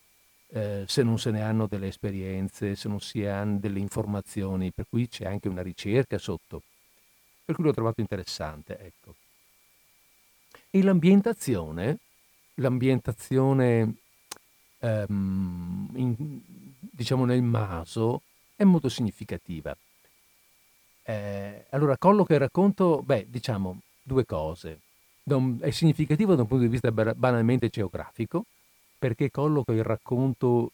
[0.49, 4.87] eh, se non se ne hanno delle esperienze, se non si hanno delle informazioni, per
[4.89, 6.63] cui c'è anche una ricerca sotto.
[7.45, 9.15] Per cui l'ho trovato interessante, ecco.
[10.71, 11.99] E l'ambientazione,
[12.55, 13.95] l'ambientazione
[14.79, 16.41] ehm, in,
[16.79, 18.23] diciamo nel maso,
[18.57, 19.77] è molto significativa.
[21.03, 24.81] Eh, allora, colloca il racconto, beh, diciamo, due cose.
[25.25, 28.45] Un, è significativo da un punto di vista banalmente geografico,
[28.99, 30.73] perché colloca il racconto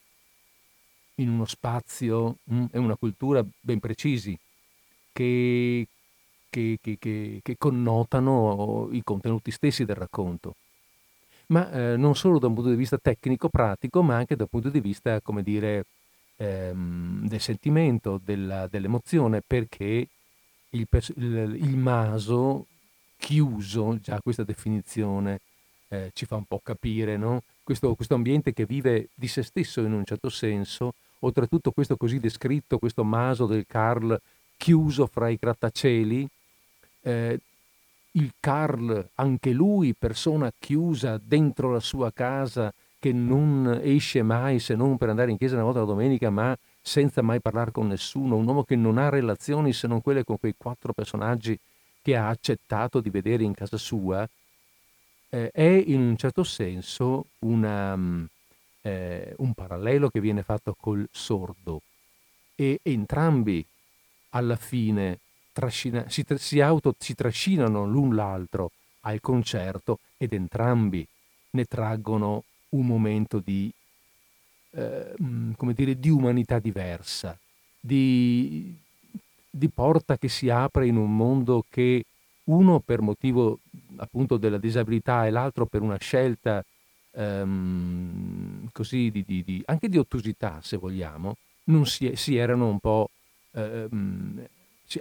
[1.15, 4.37] in uno spazio mm, e una cultura ben precisi,
[5.11, 5.87] che,
[6.49, 6.97] che, che,
[7.43, 10.55] che, connotano i contenuti stessi del racconto.
[11.47, 14.69] Ma eh, non solo da un punto di vista tecnico-pratico, ma anche da un punto
[14.69, 15.85] di vista, come dire,
[16.37, 20.07] ehm, del sentimento, della, dell'emozione, perché
[20.69, 22.67] il, il, il maso
[23.17, 25.39] chiuso, già questa definizione
[25.89, 27.43] eh, ci fa un po' capire, no?
[27.63, 32.19] questo, questo, ambiente che vive di se stesso in un certo senso, oltretutto questo così
[32.19, 34.19] descritto, questo maso del Carl
[34.57, 36.27] chiuso fra i grattacieli,
[37.01, 37.39] eh,
[38.13, 44.75] il Carl, anche lui, persona chiusa dentro la sua casa, che non esce mai se
[44.75, 48.35] non per andare in chiesa una volta la domenica, ma senza mai parlare con nessuno,
[48.35, 51.57] un uomo che non ha relazioni se non quelle con quei quattro personaggi
[52.01, 54.27] che ha accettato di vedere in casa sua
[55.29, 58.23] eh, è in un certo senso una, mm,
[58.81, 61.81] eh, un parallelo che viene fatto col sordo.
[62.55, 63.65] E entrambi
[64.29, 65.19] alla fine
[65.53, 71.07] trascina, si, si, auto, si trascinano l'un l'altro al concerto ed entrambi
[71.51, 73.71] ne traggono un momento di,
[74.71, 77.37] eh, mm, come dire, di umanità diversa,
[77.79, 78.75] di,
[79.49, 82.03] di porta che si apre in un mondo che
[82.45, 83.59] uno per motivo
[83.97, 86.63] appunto della disabilità e l'altro per una scelta
[87.11, 91.35] ehm, così di, di, di, anche di ottusità se vogliamo,
[91.65, 93.09] non si, si erano un po'
[93.51, 94.45] ehm,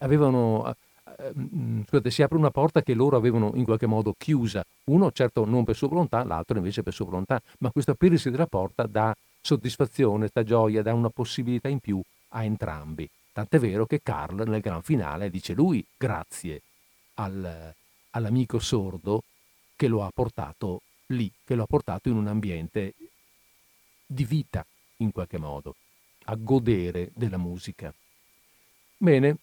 [0.01, 0.75] avevano
[1.19, 5.45] ehm, scusate, si apre una porta che loro avevano in qualche modo chiusa, uno certo
[5.45, 9.15] non per sua volontà, l'altro invece per sua volontà, ma questo aprirsi della porta dà
[9.41, 13.09] soddisfazione, dà gioia, dà una possibilità in più a entrambi.
[13.33, 16.63] Tant'è vero che Carl nel gran finale dice lui grazie
[17.15, 17.75] al,
[18.11, 19.23] all'amico sordo
[19.75, 22.95] che lo ha portato lì, che lo ha portato in un ambiente
[24.07, 24.65] di vita
[24.99, 25.75] in qualche modo,
[26.27, 27.93] a godere della musica.
[28.97, 29.37] Bene,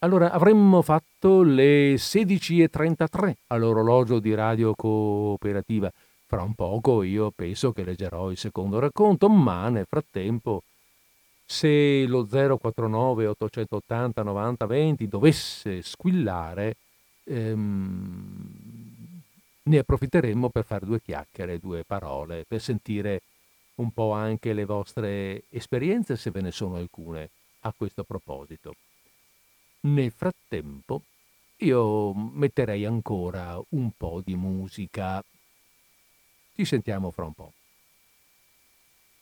[0.00, 5.90] allora avremmo fatto le 16.33 all'orologio di Radio Cooperativa.
[6.26, 10.62] Fra un poco io penso che leggerò il secondo racconto, ma nel frattempo
[11.44, 16.76] se lo 049 880 90 20 dovesse squillare,
[17.24, 18.66] ehm,
[19.62, 23.22] ne approfitteremmo per fare due chiacchiere, due parole, per sentire
[23.76, 27.30] un po' anche le vostre esperienze, se ve ne sono alcune,
[27.60, 28.74] a questo proposito.
[29.86, 31.02] Nel frattempo
[31.58, 35.22] io metterei ancora un po' di musica.
[36.54, 37.52] Ci sentiamo fra un po'.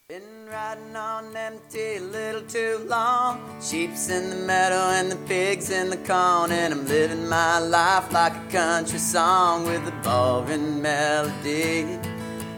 [0.07, 0.49] Been
[0.95, 3.39] on empty little too long.
[3.61, 6.51] Sheep's in the meadow and the pigs in the corn.
[6.51, 11.99] I'm living my life like a country song with a boring melody.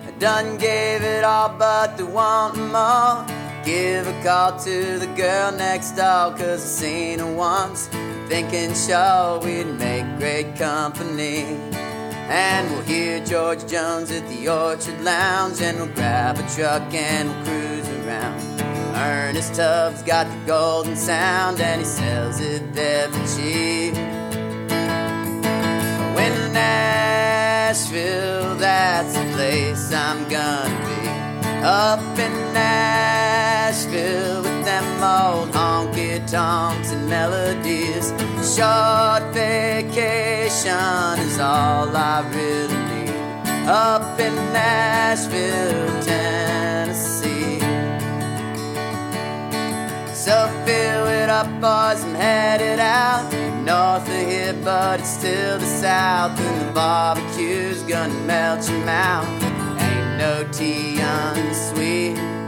[0.06, 3.47] I done gave it all, but they want more.
[3.68, 7.88] Give a call to the girl next door, cause I seen her once.
[8.30, 11.44] Thinking sure we'd make great company.
[12.30, 17.28] And we'll hear George Jones at the Orchard Lounge, and we'll grab a truck and
[17.28, 18.40] we'll cruise around.
[18.96, 23.96] Ernest Tubbs got the golden sound, and he sells it there for cheap.
[26.16, 31.10] When Nashville, that's the place I'm gonna be.
[31.66, 33.27] Up in Nashville
[33.68, 38.14] with them old honky tonks and melodies
[38.56, 40.72] short vacation
[41.20, 43.68] is all I really need.
[43.68, 47.60] Up in Nashville, Tennessee.
[50.14, 53.30] So fill it up, boys, I'm headed out.
[53.66, 56.40] North of here, but it's still the south.
[56.40, 59.28] And the barbecue's gonna melt your mouth.
[59.82, 62.47] Ain't no tea unsweet.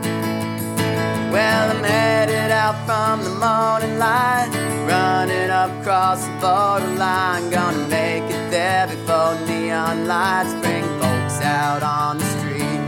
[1.32, 4.50] Well, I'm headed out from the morning light,
[4.88, 7.52] running up across the borderline.
[7.52, 12.82] Gonna make it there before neon lights bring folks out on the street.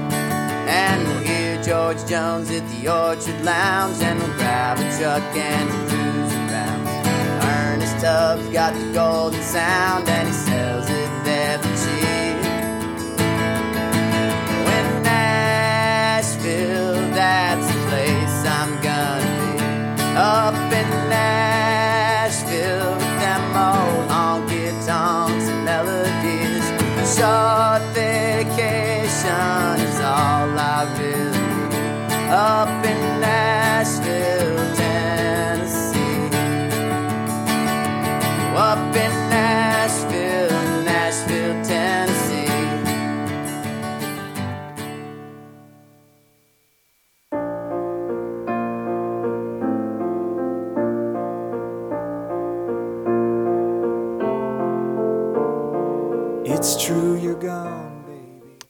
[0.68, 5.70] And we'll hear George Jones at the Orchard Lounge, and we'll grab a truck and
[5.88, 6.88] cruise around.
[7.44, 10.61] Ernest Tubbs got the golden sound, and he sells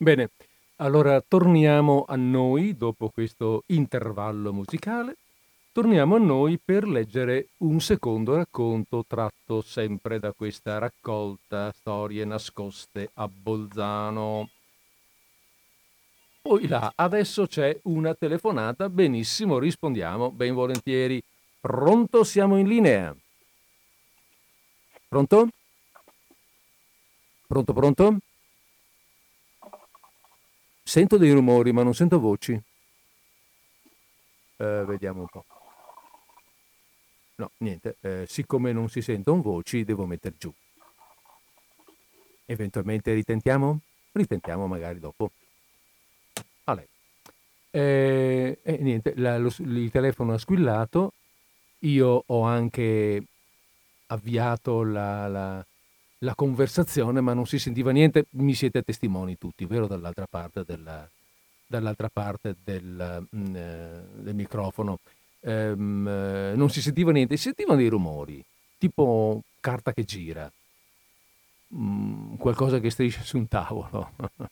[0.02, 0.30] Bene,
[0.78, 5.14] allora torniamo a noi dopo questo intervallo musicale.
[5.70, 13.10] Torniamo a noi per leggere un secondo racconto tratto sempre da questa raccolta Storie nascoste
[13.14, 14.50] a Bolzano.
[16.42, 21.22] Poi là, adesso c'è una telefonata, benissimo, rispondiamo ben volentieri.
[21.60, 23.14] Pronto, siamo in linea.
[25.06, 25.48] Pronto?
[27.46, 28.16] Pronto, pronto?
[30.82, 32.52] Sento dei rumori, ma non sento voci.
[32.52, 35.44] Eh, vediamo un po'.
[37.36, 40.52] No, niente, eh, siccome non si sentono voci, devo mettere giù.
[42.44, 43.80] Eventualmente ritentiamo?
[44.12, 45.30] Ritentiamo magari dopo.
[46.64, 46.86] Allora.
[47.70, 51.14] E, e niente, la, lo, il telefono ha squillato,
[51.80, 53.24] io ho anche
[54.06, 55.66] avviato la, la,
[56.22, 58.26] la, conversazione, ma non si sentiva niente.
[58.30, 59.86] Mi siete testimoni tutti, vero?
[59.86, 61.08] Dall'altra parte, della,
[61.66, 64.98] dall'altra parte del, mm, eh, del microfono.
[65.40, 68.42] Ehm, eh, non si sentiva niente, si sentivano dei rumori,
[68.78, 70.50] tipo carta che gira,
[71.74, 74.10] mm, qualcosa che striscia su un tavolo.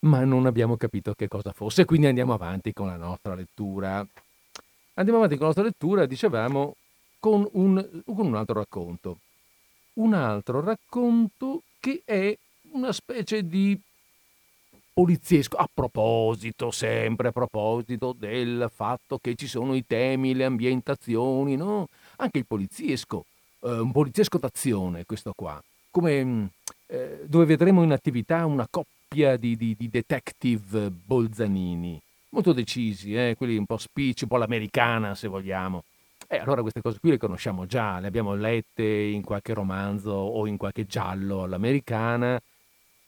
[0.00, 4.06] ma non abbiamo capito che cosa fosse, quindi andiamo avanti con la nostra lettura.
[4.94, 6.76] Andiamo avanti con la nostra lettura, dicevamo,
[7.18, 9.18] con un, con un altro racconto.
[9.96, 12.36] Un altro racconto che è
[12.72, 13.78] una specie di
[14.92, 15.56] poliziesco.
[15.56, 21.88] A proposito, sempre a proposito del fatto che ci sono i temi, le ambientazioni, no?
[22.16, 23.24] Anche il poliziesco,
[23.60, 26.44] eh, un poliziesco d'azione questo qua, come mm,
[26.86, 33.34] eh, dove vedremo in attività una coppia di, di, di detective bolzanini, molto decisi, eh?
[33.36, 35.84] quelli un po' spicci, un po' l'americana se vogliamo.
[36.28, 40.46] E allora queste cose qui le conosciamo già, le abbiamo lette in qualche romanzo o
[40.46, 42.40] in qualche giallo all'americana.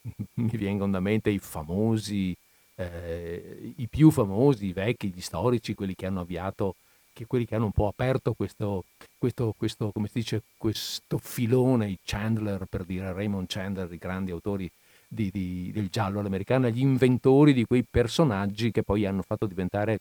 [0.35, 2.35] Mi vengono da mente i famosi,
[2.75, 6.75] eh, i più famosi, i vecchi, gli storici, quelli che hanno avviato,
[7.11, 8.85] che quelli che hanno un po' aperto questo,
[9.17, 14.31] questo, questo, come si dice, questo filone, i Chandler per dire, Raymond Chandler, i grandi
[14.31, 14.71] autori
[15.09, 19.99] di, di, del giallo all'americana, gli inventori di quei personaggi che poi hanno fatto diventare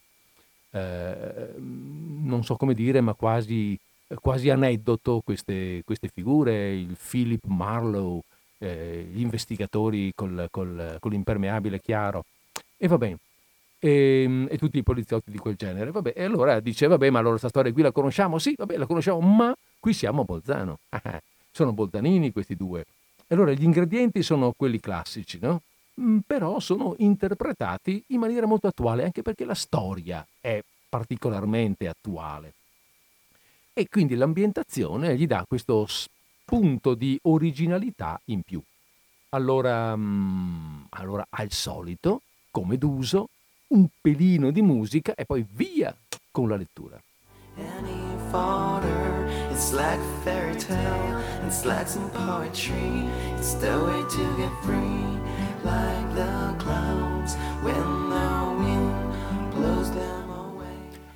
[0.71, 3.79] eh, non so come dire, ma quasi,
[4.21, 8.21] quasi aneddoto queste, queste, figure, il Philip Marlowe,
[8.59, 12.25] eh, gli investigatori col, col, con l'impermeabile chiaro.
[12.77, 13.19] E va bene.
[13.79, 15.91] E, ehm, e, tutti i poliziotti di quel genere.
[15.91, 18.39] Vabbè, e allora dice, vabbè, ma allora questa storia qui la conosciamo?
[18.39, 20.79] Sì, vabbè, la conosciamo, ma qui siamo a Bolzano.
[21.59, 22.85] sono bolzanini questi due.
[23.27, 25.63] E allora gli ingredienti sono quelli classici, no?
[25.99, 32.55] Mm, però sono interpretati in maniera molto attuale, anche perché la storia è particolarmente attuale.
[33.73, 38.63] E quindi l'ambientazione gli dà questo spunto di originalità in più.
[39.31, 43.29] Allora, mm, allora al solito, come d'uso,
[43.69, 45.95] un pelino di musica e poi via
[46.31, 47.01] con la lettura.
[49.51, 55.19] It's like fairy tale, it's like some poetry, it's the way to get free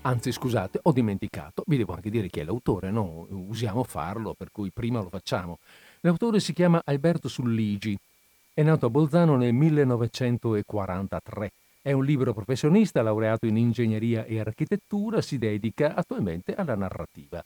[0.02, 3.26] Anzi, scusate, ho dimenticato, vi devo anche dire chi è l'autore, no?
[3.30, 5.58] Usiamo farlo, per cui prima lo facciamo.
[6.00, 7.96] L'autore si chiama Alberto Sulligi,
[8.52, 11.52] è nato a Bolzano nel 1943.
[11.80, 17.44] È un libro professionista, laureato in ingegneria e architettura, si dedica attualmente alla narrativa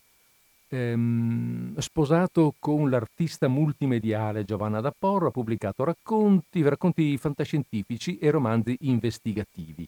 [0.69, 9.87] ehm, sposato con l'artista multimediale Giovanna D'Apporro, ha pubblicato racconti, racconti fantascientifici e romanzi investigativi.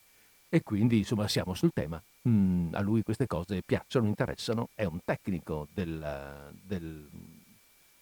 [0.49, 2.01] E quindi, insomma, siamo sul tema.
[2.27, 7.07] Mm, a lui queste cose piacciono, interessano, è un tecnico del, del,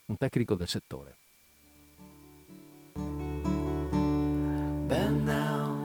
[0.06, 1.16] un tecnico del settore.
[4.88, 5.76] Bend now,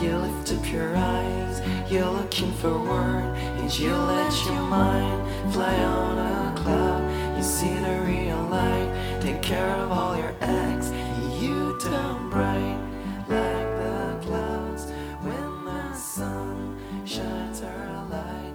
[0.00, 3.35] you lift up your eyes, you're looking for word,
[3.66, 7.02] and you let your mind fly on a cloud.
[7.36, 8.88] You see the real light,
[9.20, 10.92] take care of all your acts.
[11.40, 12.78] You turn bright
[13.26, 14.84] like the clouds
[15.20, 18.54] when the sun shines her light.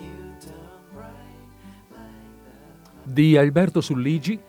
[0.00, 1.44] You turn bright
[1.92, 2.54] like the
[3.04, 3.12] clouds.
[3.12, 4.40] Di Alberto Sulligi,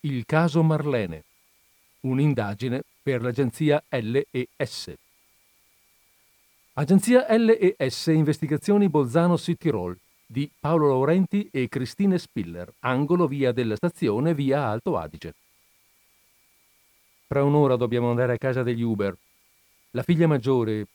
[0.00, 1.22] Il caso Marlene,
[2.00, 5.01] un'indagine per l'agenzia LES.
[6.74, 9.94] Agenzia LES Investigazioni Bolzano City Roll
[10.24, 15.34] di Paolo Laurenti e Cristine Spiller, angolo via della stazione, via Alto Adige.
[17.26, 19.14] Fra un'ora dobbiamo andare a casa degli Uber.
[19.90, 20.86] La figlia maggiore,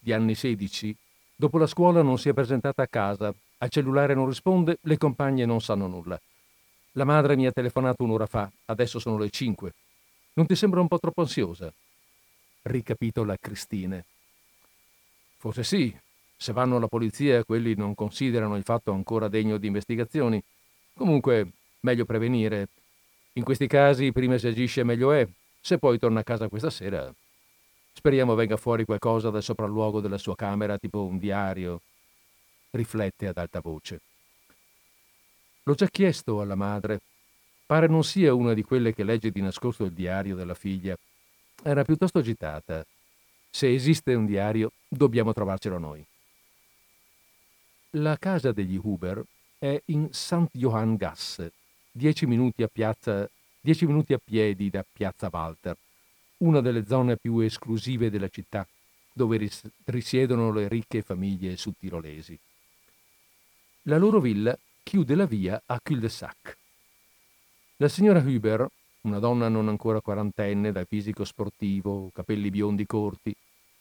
[0.00, 0.96] di anni 16,
[1.36, 5.46] dopo la scuola non si è presentata a casa, al cellulare non risponde, le compagne
[5.46, 6.20] non sanno nulla.
[6.94, 9.72] La madre mi ha telefonato un'ora fa, adesso sono le 5.
[10.32, 11.72] Non ti sembra un po' troppo ansiosa?
[12.62, 14.04] Ricapitola Cristine.
[15.42, 15.92] Forse sì,
[16.36, 20.40] se vanno alla polizia quelli non considerano il fatto ancora degno di investigazioni.
[20.94, 22.68] Comunque, meglio prevenire.
[23.32, 25.26] In questi casi prima si agisce meglio è.
[25.60, 27.12] Se poi torna a casa questa sera,
[27.92, 31.80] speriamo venga fuori qualcosa dal sopralluogo della sua camera, tipo un diario.
[32.70, 34.00] Riflette ad alta voce.
[35.64, 37.00] L'ho già chiesto alla madre.
[37.66, 40.96] Pare non sia una di quelle che legge di nascosto il diario della figlia.
[41.64, 42.86] Era piuttosto agitata.
[43.54, 46.04] Se esiste un diario, dobbiamo trovarcelo noi.
[47.90, 49.22] La casa degli Huber
[49.58, 50.48] è in St.
[50.52, 51.52] Johann Gasse,
[51.92, 53.28] dieci minuti a piazza
[53.64, 55.76] dieci minuti a piedi da Piazza Walter,
[56.38, 58.66] una delle zone più esclusive della città,
[59.12, 62.36] dove ris- risiedono le ricche famiglie sudtirolesi.
[63.82, 66.56] La loro villa chiude la via a cul-de-sac.
[67.76, 68.66] La signora Huber,
[69.02, 73.34] una donna non ancora quarantenne, dal fisico sportivo, capelli biondi corti,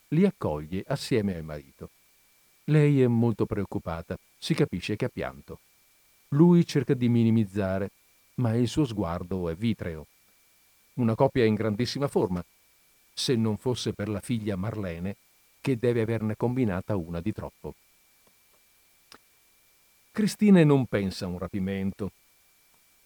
[0.09, 1.89] li accoglie assieme al marito.
[2.65, 5.59] Lei è molto preoccupata, si capisce che ha pianto.
[6.29, 7.91] Lui cerca di minimizzare,
[8.35, 10.07] ma il suo sguardo è vitreo.
[10.95, 12.43] Una coppia in grandissima forma,
[13.13, 15.15] se non fosse per la figlia Marlene,
[15.61, 17.75] che deve averne combinata una di troppo.
[20.11, 22.11] Cristine non pensa a un rapimento.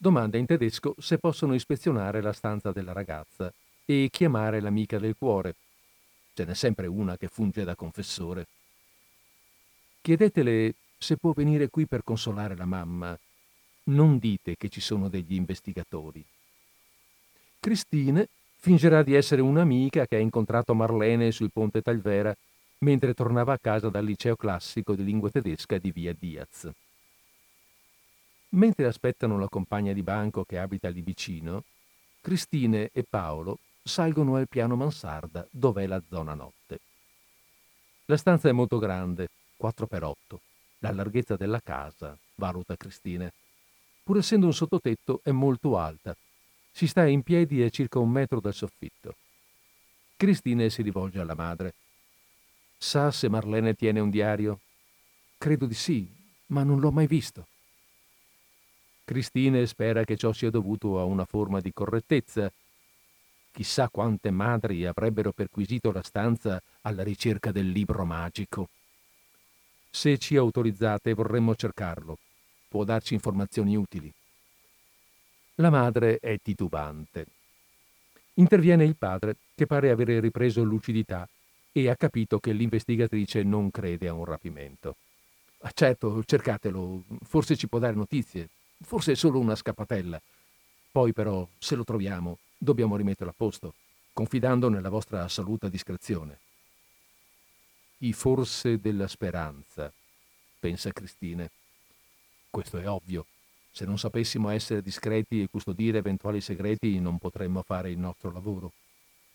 [0.06, 3.52] Domanda in tedesco se possono ispezionare la stanza della ragazza
[3.86, 5.56] e chiamare l'amica del cuore.
[6.36, 8.46] Ce n'è sempre una che funge da confessore.
[10.02, 13.18] Chiedetele se può venire qui per consolare la mamma.
[13.86, 16.24] Non dite che ci sono degli investigatori.
[17.60, 18.28] Cristine
[18.58, 22.32] fingerà di essere un'amica che ha incontrato Marlene sul ponte Talvera
[22.82, 26.70] mentre tornava a casa dal liceo classico di lingua tedesca di via Diaz.
[28.56, 31.64] Mentre aspettano la compagna di banco che abita lì vicino,
[32.22, 36.80] Cristine e Paolo salgono al piano mansarda dov'è la zona notte.
[38.06, 39.28] La stanza è molto grande,
[39.58, 40.42] 4 per 8,
[40.80, 43.34] la larghezza della casa, valuta Cristine.
[44.04, 46.16] Pur essendo un sottotetto, è molto alta,
[46.72, 49.18] si sta in piedi a circa un metro dal soffitto.
[50.16, 51.74] Cristine si rivolge alla madre.
[52.78, 54.62] Sa se Marlene tiene un diario?
[55.38, 56.10] Credo di sì,
[56.48, 57.48] ma non l'ho mai visto.
[59.06, 62.52] Cristine spera che ciò sia dovuto a una forma di correttezza.
[63.52, 68.68] Chissà quante madri avrebbero perquisito la stanza alla ricerca del libro magico.
[69.92, 72.18] Se ci autorizzate vorremmo cercarlo.
[72.68, 74.12] Può darci informazioni utili.
[75.56, 77.28] La madre è titubante.
[78.34, 81.30] Interviene il padre, che pare avere ripreso lucidità
[81.72, 84.98] e ha capito che l'investigatrice non crede a un rapimento.
[85.60, 88.50] Ah, certo, cercatelo, forse ci può dare notizie,
[88.86, 90.22] forse è solo una scappatella.
[90.92, 93.74] Poi però, se lo troviamo, dobbiamo rimetterlo a posto,
[94.14, 96.40] confidando nella vostra assoluta discrezione.
[98.00, 99.92] I forse della speranza,
[100.60, 101.52] pensa Cristine.
[102.50, 103.26] Questo è ovvio.
[103.72, 108.72] Se non sapessimo essere discreti e custodire eventuali segreti non potremmo fare il nostro lavoro.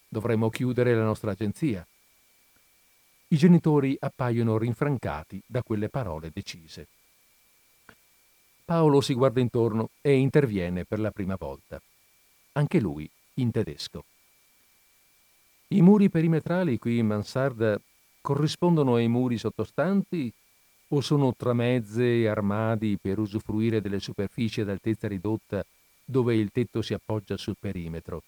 [0.09, 1.87] Dovremmo chiudere la nostra agenzia.
[3.29, 6.89] I genitori appaiono rinfrancati da quelle parole decise.
[8.71, 11.83] Paolo si guarda intorno e interviene per la prima volta.
[12.53, 14.05] Anche lui in tedesco.
[15.71, 17.81] I muri perimetrali qui in mansarda
[18.21, 20.33] corrispondono ai muri sottostanti
[20.87, 25.67] o sono tramezze e armadi per usufruire delle superfici ad altezza ridotta
[26.05, 28.23] dove il tetto si appoggia sul perimetro.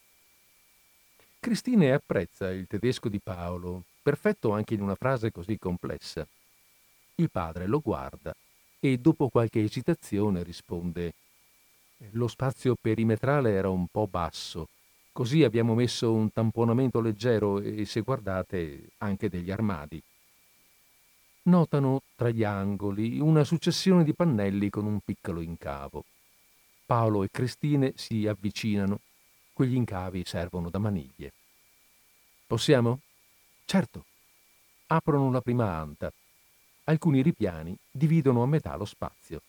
[1.39, 6.27] Cristine apprezza il tedesco di Paolo, perfetto anche in una frase così complessa.
[7.15, 8.35] Il padre lo guarda
[8.85, 11.13] e dopo qualche esitazione risponde
[12.11, 14.67] Lo spazio perimetrale era un po' basso,
[15.13, 20.03] così abbiamo messo un tamponamento leggero e, se guardate, anche degli armadi
[21.45, 26.05] notano tra gli angoli una successione di pannelli con un piccolo incavo.
[26.87, 29.01] Paolo e Cristine si avvicinano.
[29.53, 31.33] Quegli incavi servono da maniglie.
[32.47, 33.01] Possiamo?
[33.65, 34.05] Certo.
[34.89, 36.13] Aprono la prima anta.
[36.93, 39.41] Alcuni ripiani dividono a metà lo spazio.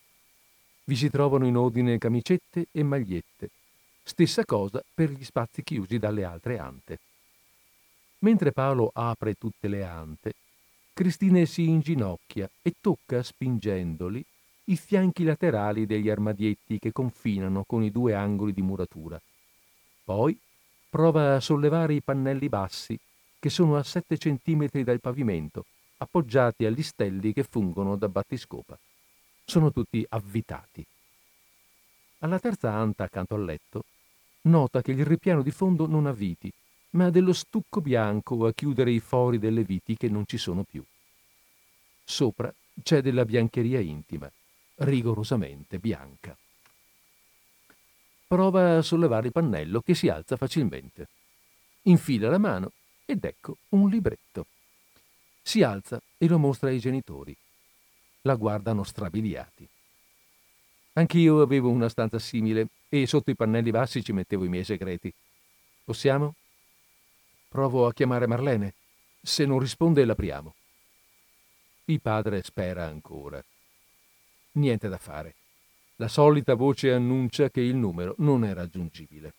[0.85, 3.49] Vi si trovano in ordine camicette e magliette.
[4.01, 6.99] Stessa cosa per gli spazi chiusi dalle altre ante.
[8.19, 10.31] Mentre Paolo apre tutte le ante,
[10.93, 14.23] Cristine si inginocchia e tocca, spingendoli,
[14.65, 19.21] i fianchi laterali degli armadietti che confinano con i due angoli di muratura.
[20.05, 20.39] Poi
[20.89, 22.97] prova a sollevare i pannelli bassi,
[23.37, 25.65] che sono a sette centimetri dal pavimento,
[26.03, 28.77] appoggiati agli stelli che fungono da battiscopa.
[29.43, 30.85] Sono tutti avvitati.
[32.19, 33.83] Alla terza anta accanto al letto,
[34.43, 36.51] nota che il ripiano di fondo non ha viti,
[36.91, 40.83] ma dello stucco bianco a chiudere i fori delle viti che non ci sono più.
[42.03, 44.31] Sopra c'è della biancheria intima,
[44.75, 46.37] rigorosamente bianca.
[48.27, 51.07] Prova a sollevare il pannello che si alza facilmente.
[51.83, 52.71] Infila la mano
[53.05, 54.47] ed ecco un libretto.
[55.45, 57.35] Si alza e lo mostra ai genitori.
[58.21, 59.67] La guardano strabiliati.
[60.93, 65.13] Anch'io avevo una stanza simile e sotto i pannelli bassi ci mettevo i miei segreti.
[65.83, 66.35] Possiamo?
[67.49, 68.73] Provo a chiamare Marlene.
[69.21, 70.55] Se non risponde, l'apriamo.
[71.85, 73.43] Il padre spera ancora.
[74.53, 75.35] Niente da fare.
[75.97, 79.33] La solita voce annuncia che il numero non è raggiungibile.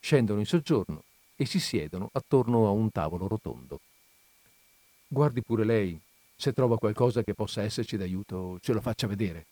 [0.00, 1.04] scendono in soggiorno
[1.36, 3.80] e si siedono attorno a un tavolo rotondo.
[5.12, 6.00] Guardi pure lei,
[6.34, 9.44] se trova qualcosa che possa esserci d'aiuto, ce lo faccia vedere.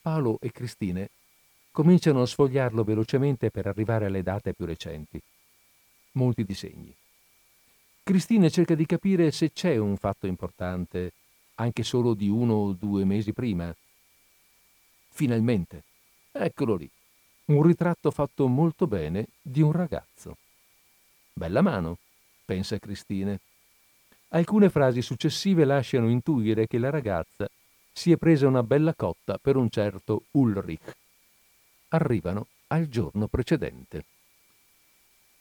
[0.00, 1.10] Paolo e Cristine
[1.70, 5.22] cominciano a sfogliarlo velocemente per arrivare alle date più recenti.
[6.14, 6.92] Molti disegni.
[8.02, 11.12] Cristine cerca di capire se c'è un fatto importante,
[11.54, 13.72] anche solo di uno o due mesi prima.
[15.10, 15.84] Finalmente,
[16.32, 16.90] eccolo lì,
[17.44, 20.36] un ritratto fatto molto bene di un ragazzo.
[21.32, 21.98] Bella mano,
[22.44, 23.38] pensa Cristine.
[24.34, 27.46] Alcune frasi successive lasciano intuire che la ragazza
[27.92, 30.96] si è presa una bella cotta per un certo Ulrich.
[31.88, 34.06] Arrivano al giorno precedente.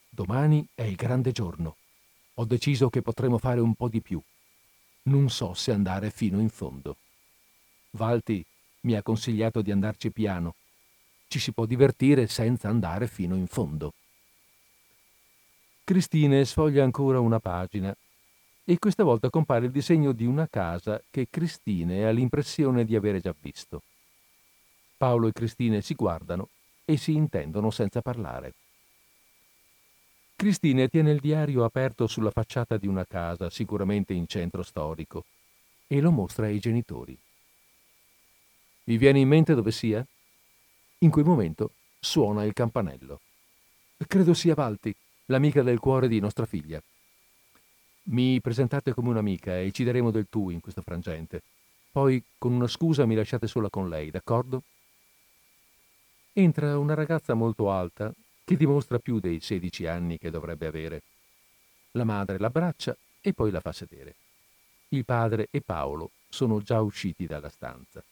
[0.10, 1.78] Domani è il grande giorno.
[2.34, 4.22] Ho deciso che potremo fare un po' di più.
[5.04, 6.98] Non so se andare fino in fondo.
[7.92, 8.46] Valti
[8.82, 10.56] mi ha consigliato di andarci piano.
[11.30, 13.94] Ci si può divertire senza andare fino in fondo.
[15.86, 17.96] Cristine sfoglia ancora una pagina
[18.64, 23.20] e questa volta compare il disegno di una casa che Cristine ha l'impressione di avere
[23.20, 23.82] già visto.
[24.98, 26.50] Paolo e Cristine si guardano
[26.86, 28.54] e si intendono senza parlare.
[30.36, 35.26] Cristine tiene il diario aperto sulla facciata di una casa, sicuramente in centro storico,
[35.88, 37.18] e lo mostra ai genitori.
[38.84, 40.06] Vi viene in mente dove sia?
[41.00, 43.20] In quel momento suona il campanello.
[44.08, 44.96] Credo sia Valti,
[45.26, 46.82] l'amica del cuore di nostra figlia.
[48.04, 51.44] Mi presentate come un'amica e ci daremo del tu in questo frangente.
[51.92, 54.64] Poi, con una scusa, mi lasciate sola con lei, d'accordo?
[56.34, 58.12] Entra una ragazza molto alta,
[58.44, 61.04] che dimostra più dei 16 anni che dovrebbe avere.
[61.92, 64.16] La madre l'abbraccia e poi la fa sedere.
[64.90, 68.04] Il padre e Paolo sono già usciti dalla stanza.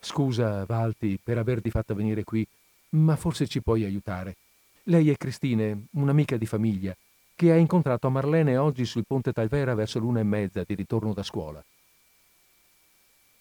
[0.00, 2.46] Scusa, Valti, per averti fatta venire qui,
[2.90, 4.36] ma forse ci puoi aiutare.
[4.84, 6.96] Lei è Cristine, un'amica di famiglia,
[7.36, 11.22] che ha incontrato Marlene oggi sul ponte Talvera verso l'una e mezza di ritorno da
[11.22, 11.62] scuola.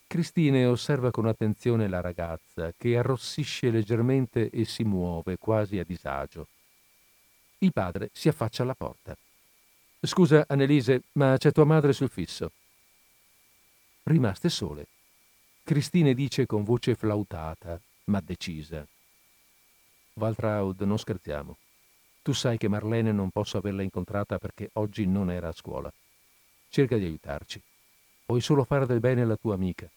[0.06, 6.48] Cristine osserva con attenzione la ragazza, che arrossisce leggermente e si muove quasi a disagio.
[7.60, 9.18] Il padre si affaccia alla porta.
[10.02, 12.52] Scusa, Annelise, ma c'è tua madre sul fisso.
[14.04, 14.88] Rimaste sole,
[15.64, 18.86] Cristine dice con voce flautata, ma decisa.
[20.14, 21.58] Waltraud, non scherziamo.
[22.26, 25.94] Tu sai che Marlene non posso averla incontrata perché oggi non era a scuola.
[26.70, 27.62] Cerca di aiutarci.
[28.26, 29.88] Puoi solo fare del bene alla tua amica.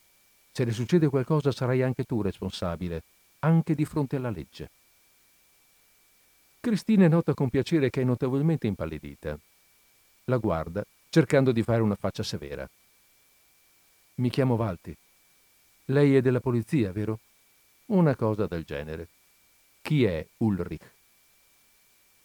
[0.52, 3.02] Se le succede qualcosa sarai anche tu responsabile,
[3.38, 4.68] anche di fronte alla legge.
[6.60, 9.38] Cristina nota con piacere che è notevolmente impallidita.
[10.24, 12.68] La guarda, cercando di fare una faccia severa.
[14.16, 14.94] Mi chiamo Valti.
[15.86, 17.20] Lei è della polizia, vero?
[17.86, 19.08] Una cosa del genere.
[19.80, 20.96] Chi è Ulrich?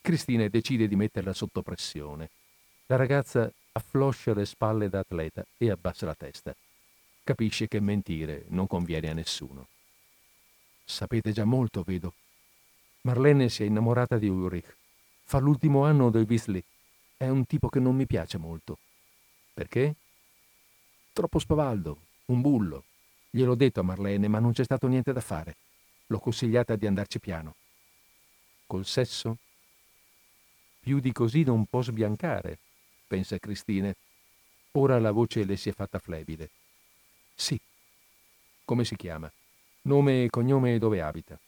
[0.03, 2.29] Cristina decide di metterla sotto pressione.
[2.87, 6.53] La ragazza affloscia le spalle da atleta e abbassa la testa.
[7.23, 9.65] Capisce che mentire non conviene a nessuno.
[10.83, 12.13] Sapete già molto, vedo.
[13.03, 14.75] Marlene si è innamorata di Ulrich.
[15.23, 16.61] Fa l'ultimo anno del Weasley.
[17.15, 18.79] È un tipo che non mi piace molto.
[19.53, 19.95] Perché?
[21.13, 22.83] Troppo spavaldo, un bullo.
[23.29, 25.55] Gliel'ho detto a Marlene, ma non c'è stato niente da fare.
[26.07, 27.55] L'ho consigliata di andarci piano.
[28.67, 29.37] Col sesso?
[30.83, 32.59] Più di così non può sbiancare,
[33.07, 33.95] pensa Cristine.
[34.73, 36.49] Ora la voce le si è fatta flebile.
[37.33, 37.57] Sì.
[38.65, 39.31] Come si chiama?
[39.83, 41.39] Nome, cognome e dove abita?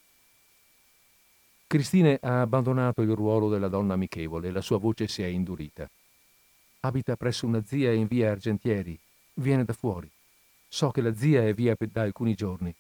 [1.68, 5.90] Cristine ha abbandonato il ruolo della donna amichevole, la sua voce si è indurita.
[6.80, 8.98] Abita presso una zia in via Argentieri.
[9.34, 10.10] Viene da fuori.
[10.70, 12.74] So che la zia è via da alcuni giorni.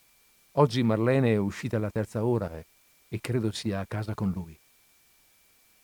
[0.53, 2.65] Oggi Marlene è uscita alla terza ora e,
[3.09, 4.57] e credo sia a casa con lui.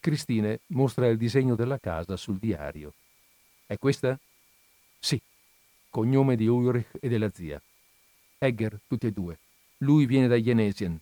[0.01, 2.95] Cristine mostra il disegno della casa sul diario.
[3.67, 4.19] È questa?
[4.99, 5.21] Sì.
[5.91, 7.61] Cognome di Ulrich e della zia.
[8.39, 9.37] Egger, tutti e due.
[9.77, 10.99] Lui viene da Jenesien.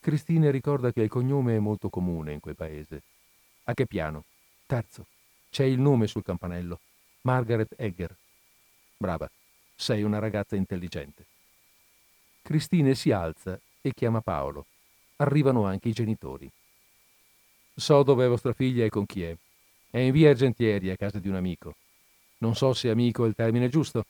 [0.00, 3.02] Cristine ricorda che il cognome è molto comune in quel paese.
[3.64, 4.24] A che piano?
[4.66, 5.06] Terzo.
[5.48, 6.80] C'è il nome sul campanello.
[7.22, 8.12] Margaret Egger.
[8.96, 9.30] Brava.
[9.76, 11.24] Sei una ragazza intelligente.
[12.42, 14.66] Cristine si alza e chiama Paolo.
[15.18, 16.50] Arrivano anche i genitori.
[17.78, 19.36] So dove è vostra figlia e con chi è.
[19.88, 21.76] È in via Argentieri, a casa di un amico.
[22.38, 24.04] Non so se amico è il termine giusto,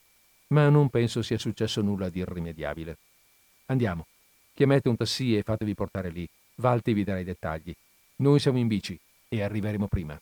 [0.48, 2.96] ma non penso sia successo nulla di irrimediabile.
[3.66, 4.06] Andiamo.
[4.54, 6.26] Chiamate un tassì e fatevi portare lì.
[6.56, 7.74] Valti vi darà i dettagli.
[8.16, 8.98] Noi siamo in bici
[9.28, 10.18] e arriveremo prima.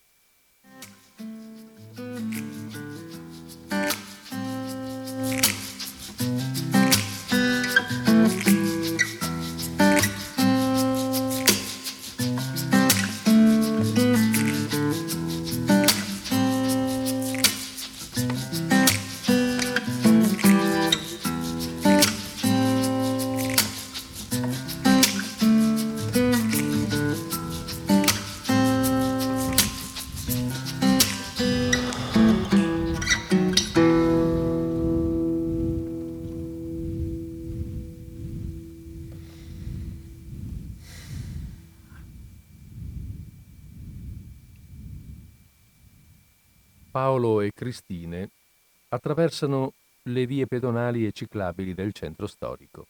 [49.06, 52.86] Attraversano le vie pedonali e ciclabili del centro storico.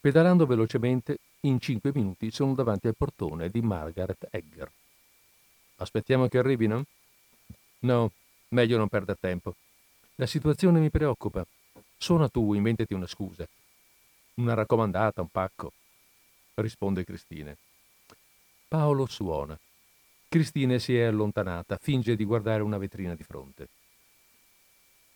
[0.00, 4.70] Pedalando velocemente, in cinque minuti sono davanti al portone di Margaret Egger.
[5.76, 6.84] Aspettiamo che arrivino?
[7.80, 8.10] No,
[8.48, 9.54] meglio non perdere tempo.
[10.16, 11.46] La situazione mi preoccupa.
[11.96, 13.46] Suona tu, inventati una scusa.
[14.34, 15.72] Una raccomandata, un pacco.
[16.54, 17.56] Risponde Cristine.
[18.66, 19.56] Paolo suona.
[20.28, 23.68] Cristine si è allontanata, finge di guardare una vetrina di fronte.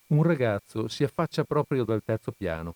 [0.07, 2.75] Un ragazzo si affaccia proprio dal terzo piano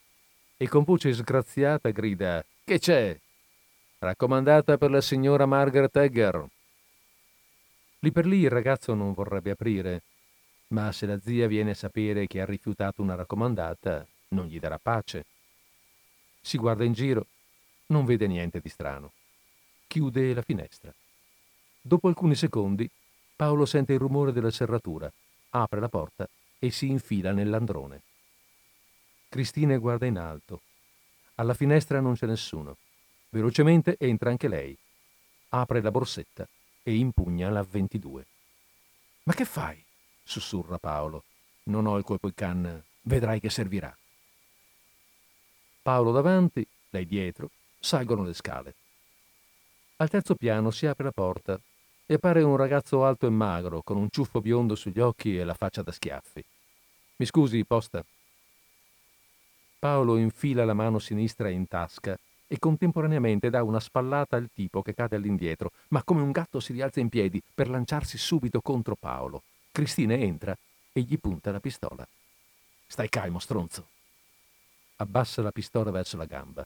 [0.58, 3.16] e con voce sgraziata grida Che c'è?
[4.00, 6.48] Raccomandata per la signora Margaret Egger.
[8.00, 10.02] Lì per lì il ragazzo non vorrebbe aprire,
[10.70, 14.80] ma se la zia viene a sapere che ha rifiutato una raccomandata, non gli darà
[14.80, 15.26] pace.
[16.42, 17.28] Si guarda in giro,
[17.88, 19.12] non vede niente di strano.
[19.86, 20.92] Chiude la finestra.
[21.80, 22.90] Dopo alcuni secondi,
[23.36, 25.12] Paolo sente il rumore della serratura,
[25.52, 26.28] apre la porta
[26.60, 28.03] e si infila nell'androne.
[29.30, 30.62] Cristina guarda in alto.
[31.36, 32.78] Alla finestra non c'è nessuno.
[33.30, 34.78] Velocemente entra anche lei.
[35.49, 36.47] Apre la borsetta
[36.84, 38.26] e impugna la 22.
[39.24, 39.84] Ma che fai?
[40.24, 41.24] sussurra Paolo.
[41.64, 43.95] Non ho il colpo in canna, vedrai che servirà.
[45.82, 48.76] Paolo davanti, lei dietro, salgono le scale.
[49.97, 51.60] Al terzo piano si apre la porta
[52.12, 55.53] e appare un ragazzo alto e magro, con un ciuffo biondo sugli occhi e la
[55.53, 56.43] faccia da schiaffi.
[57.18, 58.03] Mi scusi, posta.
[59.78, 64.95] Paolo infila la mano sinistra in tasca e contemporaneamente dà una spallata al tipo che
[64.95, 69.43] cade all'indietro, ma come un gatto si rialza in piedi per lanciarsi subito contro Paolo.
[69.72, 70.57] Cristina entra
[70.91, 72.07] e gli punta la pistola.
[72.88, 73.86] Stai calmo, stronzo.
[74.95, 76.66] Abbassa la pistola verso la gamba.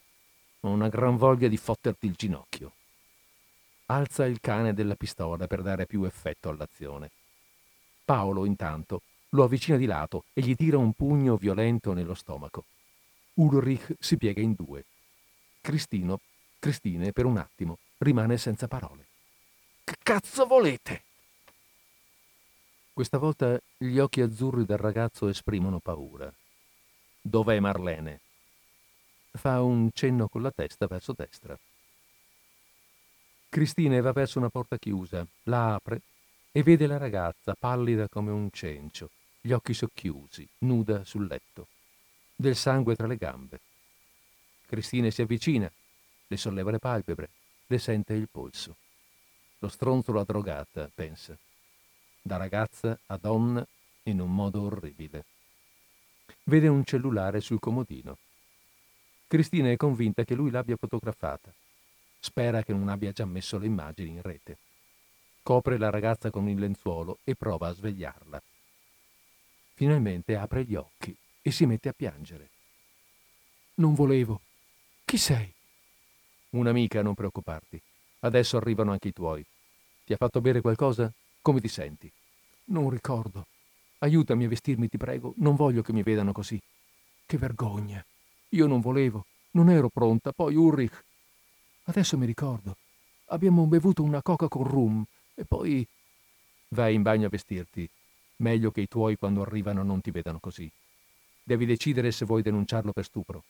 [0.60, 2.72] Ho una gran voglia di fotterti il ginocchio.
[3.86, 7.10] Alza il cane della pistola per dare più effetto all'azione.
[8.04, 12.64] Paolo, intanto, lo avvicina di lato e gli tira un pugno violento nello stomaco.
[13.34, 14.84] Ulrich si piega in due.
[15.60, 16.20] Cristino,
[16.58, 19.06] Cristine, per un attimo, rimane senza parole.
[19.84, 21.02] Che cazzo volete?
[22.94, 26.32] Questa volta gli occhi azzurri del ragazzo esprimono paura.
[27.20, 28.20] Dov'è Marlene?
[29.32, 31.58] Fa un cenno con la testa verso destra.
[33.54, 36.00] Cristine va verso una porta chiusa, la apre
[36.50, 41.68] e vede la ragazza pallida come un cencio, gli occhi socchiusi, nuda sul letto,
[42.34, 43.60] del sangue tra le gambe.
[44.66, 45.70] Cristine si avvicina,
[46.26, 47.30] le solleva le palpebre,
[47.68, 48.74] le sente il polso.
[49.58, 51.38] Lo stronzo l'ha drogata, pensa,
[52.20, 53.64] da ragazza a donna
[54.02, 55.26] in un modo orribile.
[56.42, 58.18] Vede un cellulare sul comodino.
[59.28, 61.54] Cristina è convinta che lui l'abbia fotografata.
[62.24, 64.56] Spera che non abbia già messo le immagini in rete.
[65.42, 68.42] Copre la ragazza con il lenzuolo e prova a svegliarla.
[69.74, 72.48] Finalmente apre gli occhi e si mette a piangere.
[73.74, 74.40] Non volevo.
[75.04, 75.52] Chi sei?
[76.52, 77.78] Un'amica, non preoccuparti.
[78.20, 79.44] Adesso arrivano anche i tuoi.
[80.06, 81.12] Ti ha fatto bere qualcosa?
[81.42, 82.10] Come ti senti?
[82.68, 83.48] Non ricordo.
[83.98, 85.34] Aiutami a vestirmi, ti prego.
[85.36, 86.58] Non voglio che mi vedano così.
[87.26, 88.02] Che vergogna.
[88.48, 89.26] Io non volevo.
[89.50, 90.32] Non ero pronta.
[90.32, 91.04] Poi Ulrich.
[91.84, 92.76] Adesso mi ricordo.
[93.26, 95.04] Abbiamo bevuto una coca con rum
[95.34, 95.86] e poi...
[96.68, 97.88] Vai in bagno a vestirti.
[98.36, 100.70] Meglio che i tuoi quando arrivano non ti vedano così.
[101.42, 103.44] Devi decidere se vuoi denunciarlo per stupro.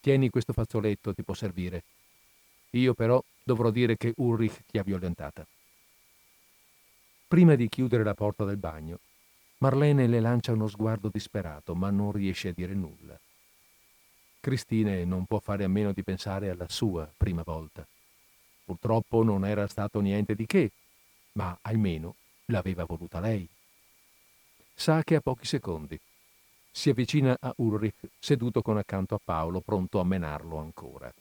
[0.00, 1.82] Tieni questo fazzoletto, ti può servire.
[2.70, 5.46] Io però dovrò dire che Ulrich ti ha violentata.
[7.26, 9.00] Prima di chiudere la porta del bagno,
[9.58, 13.18] Marlene le lancia uno sguardo disperato, ma non riesce a dire nulla.
[14.46, 17.84] Cristine non può fare a meno di pensare alla sua prima volta.
[18.64, 20.70] Purtroppo non era stato niente di che,
[21.32, 23.44] ma almeno l'aveva voluta lei.
[24.72, 25.98] Sa che ha pochi secondi.
[26.70, 31.12] Si avvicina a Ulrich, seduto con accanto a Paolo, pronto a menarlo ancora.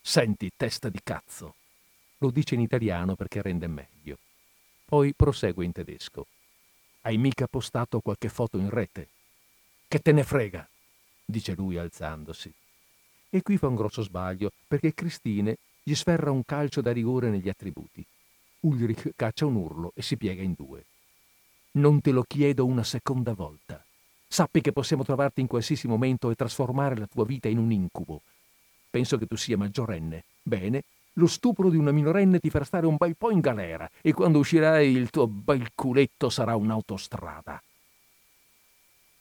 [0.00, 1.56] Senti, testa di cazzo!
[2.18, 4.16] Lo dice in italiano perché rende meglio.
[4.84, 6.28] Poi prosegue in tedesco.
[7.00, 9.08] Hai mica postato qualche foto in rete?
[9.88, 10.68] Che te ne frega?
[11.24, 12.52] Dice lui alzandosi.
[13.30, 17.48] E qui fa un grosso sbaglio, perché Cristine gli sferra un calcio da rigore negli
[17.48, 18.04] attributi.
[18.60, 20.84] Ulrich caccia un urlo e si piega in due.
[21.72, 23.84] Non te lo chiedo una seconda volta.
[24.28, 28.22] Sappi che possiamo trovarti in qualsiasi momento e trasformare la tua vita in un incubo.
[28.90, 30.24] Penso che tu sia maggiorenne.
[30.42, 34.12] Bene, lo stupro di una minorenne ti farà stare un bel po' in galera e
[34.12, 37.62] quando uscirai il tuo bel culetto sarà un'autostrada.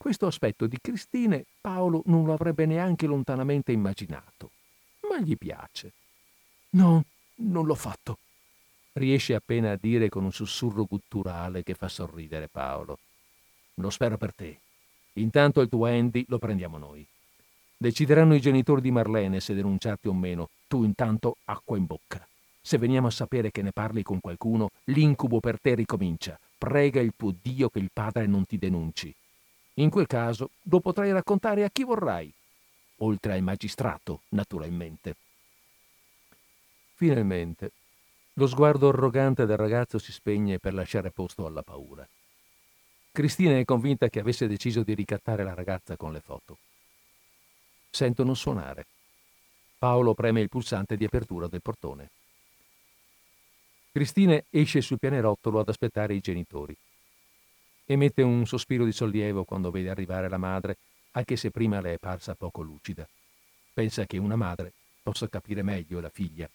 [0.03, 4.51] Questo aspetto di Cristine Paolo non lo avrebbe neanche lontanamente immaginato,
[5.09, 5.93] ma gli piace.
[6.71, 8.17] No, non l'ho fatto.
[8.91, 12.99] Riesce appena a dire con un sussurro gutturale che fa sorridere Paolo.
[13.75, 14.59] Lo spero per te.
[15.13, 17.07] Intanto il tuo Andy lo prendiamo noi.
[17.77, 20.49] Decideranno i genitori di Marlene se denunciarti o meno.
[20.67, 22.27] Tu intanto acqua in bocca.
[22.61, 26.37] Se veniamo a sapere che ne parli con qualcuno, l'incubo per te ricomincia.
[26.57, 29.15] Prega il tuo Dio che il padre non ti denunci.
[29.75, 32.31] In quel caso lo potrai raccontare a chi vorrai,
[32.97, 35.15] oltre al magistrato, naturalmente.
[36.93, 37.71] Finalmente,
[38.33, 42.07] lo sguardo arrogante del ragazzo si spegne per lasciare posto alla paura.
[43.11, 46.57] Cristina è convinta che avesse deciso di ricattare la ragazza con le foto.
[47.89, 48.85] Sentono suonare.
[49.77, 52.09] Paolo preme il pulsante di apertura del portone.
[53.91, 56.75] Cristina esce sul pianerottolo ad aspettare i genitori.
[57.85, 60.77] Emette un sospiro di sollievo quando vede arrivare la madre,
[61.11, 63.07] anche se prima le è parsa poco lucida.
[63.73, 64.71] Pensa che una madre
[65.01, 66.49] possa capire meglio la figlia.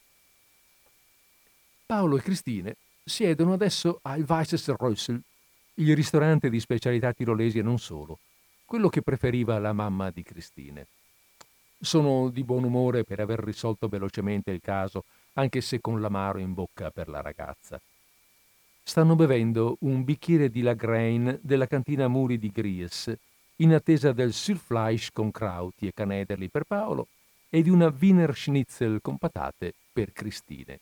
[1.84, 5.20] Paolo e Cristine siedono adesso al Weisses Rössel
[5.74, 8.18] il ristorante di specialità tirolesi e non solo,
[8.64, 10.86] quello che preferiva la mamma di Cristine.
[11.80, 15.04] Sono di buon umore per aver risolto velocemente il caso,
[15.34, 17.80] anche se con l'amaro in bocca per la ragazza.
[18.88, 23.14] Stanno bevendo un bicchiere di Lagrein della cantina Muri di Gries,
[23.56, 27.06] in attesa del Surfleisch con krauti e canederli per Paolo
[27.50, 30.80] e di una Wiener Schnitzel con patate per Cristine.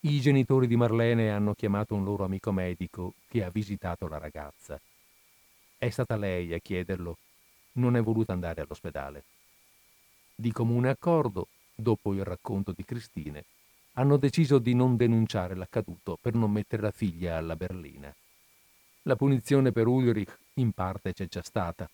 [0.00, 4.80] I genitori di Marlene hanno chiamato un loro amico medico che ha visitato la ragazza.
[5.78, 7.16] È stata lei a chiederlo.
[7.74, 9.22] Non è voluta andare all'ospedale.
[10.34, 11.46] Di comune accordo,
[11.76, 13.44] dopo il racconto di Cristine,
[13.94, 18.14] hanno deciso di non denunciare l'accaduto per non mettere la figlia alla berlina.
[19.02, 21.88] La punizione per Ulrich in parte c'è già stata.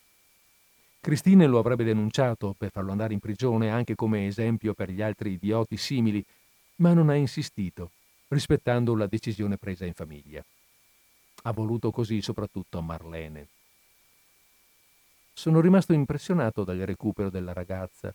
[0.99, 5.33] Cristine lo avrebbe denunciato per farlo andare in prigione anche come esempio per gli altri
[5.33, 6.23] idioti simili,
[6.77, 7.91] ma non ha insistito
[8.29, 10.43] rispettando la decisione presa in famiglia.
[11.43, 13.47] Ha voluto così soprattutto Marlene.
[15.33, 18.13] Sono rimasto impressionato dal recupero della ragazza.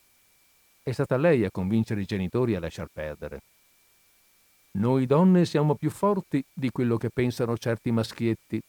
[0.82, 3.40] È stata lei a convincere i genitori a lasciar perdere.
[4.72, 8.60] Noi donne siamo più forti di quello che pensano certi maschietti.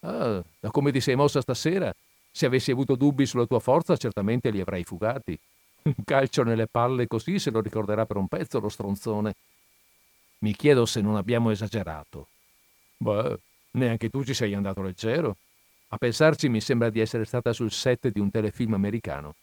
[0.00, 1.92] Ah, da come ti sei mossa stasera,
[2.30, 5.38] se avessi avuto dubbi sulla tua forza, certamente li avrei fugati.
[5.82, 9.34] Un calcio nelle palle così se lo ricorderà per un pezzo lo stronzone.
[10.40, 12.28] Mi chiedo se non abbiamo esagerato.
[12.96, 13.38] Beh,
[13.72, 15.36] neanche tu ci sei andato leggero.
[15.88, 19.34] A pensarci mi sembra di essere stata sul set di un telefilm americano.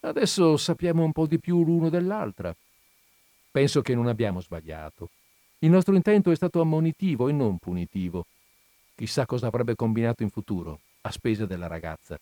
[0.00, 2.54] Adesso sappiamo un po' di più l'uno dell'altra.
[3.56, 5.08] Penso che non abbiamo sbagliato.
[5.60, 8.26] Il nostro intento è stato ammonitivo e non punitivo.
[8.94, 12.20] Chissà cosa avrebbe combinato in futuro, a spese della ragazza.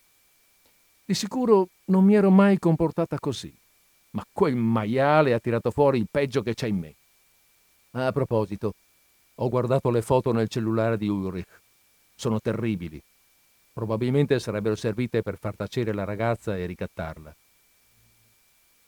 [1.05, 3.53] Di sicuro non mi ero mai comportata così,
[4.11, 6.95] ma quel maiale ha tirato fuori il peggio che c'è in me.
[7.91, 8.75] A proposito,
[9.35, 11.61] ho guardato le foto nel cellulare di Ulrich.
[12.15, 13.03] Sono terribili.
[13.73, 17.35] Probabilmente sarebbero servite per far tacere la ragazza e ricattarla.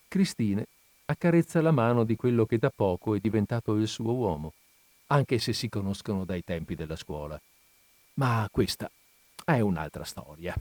[0.06, 0.64] Cristine
[1.06, 4.52] accarezza la mano di quello che da poco è diventato il suo uomo,
[5.08, 7.40] anche se si conoscono dai tempi della scuola.
[8.14, 8.90] Ma questa
[9.44, 10.54] è un'altra storia.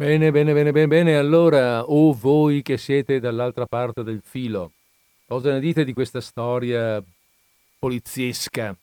[0.00, 1.16] Bene, bene, bene, bene, bene.
[1.18, 4.72] Allora, o oh voi che siete dall'altra parte del filo,
[5.26, 7.04] cosa ne dite di questa storia
[7.78, 8.74] poliziesca?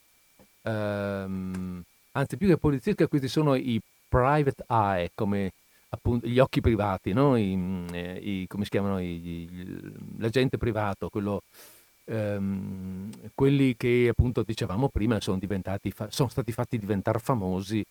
[0.62, 1.82] Um,
[2.12, 5.54] anzi, più che poliziesca, questi sono i private eye, come
[5.90, 7.36] appunto, gli occhi privati, no?
[7.36, 9.50] I, mm, eh, i, come si chiamano, I,
[10.20, 11.42] l'agente privato, quello,
[12.06, 15.40] ehm, quelli che appunto dicevamo prima sono,
[16.10, 17.84] sono stati fatti diventare famosi,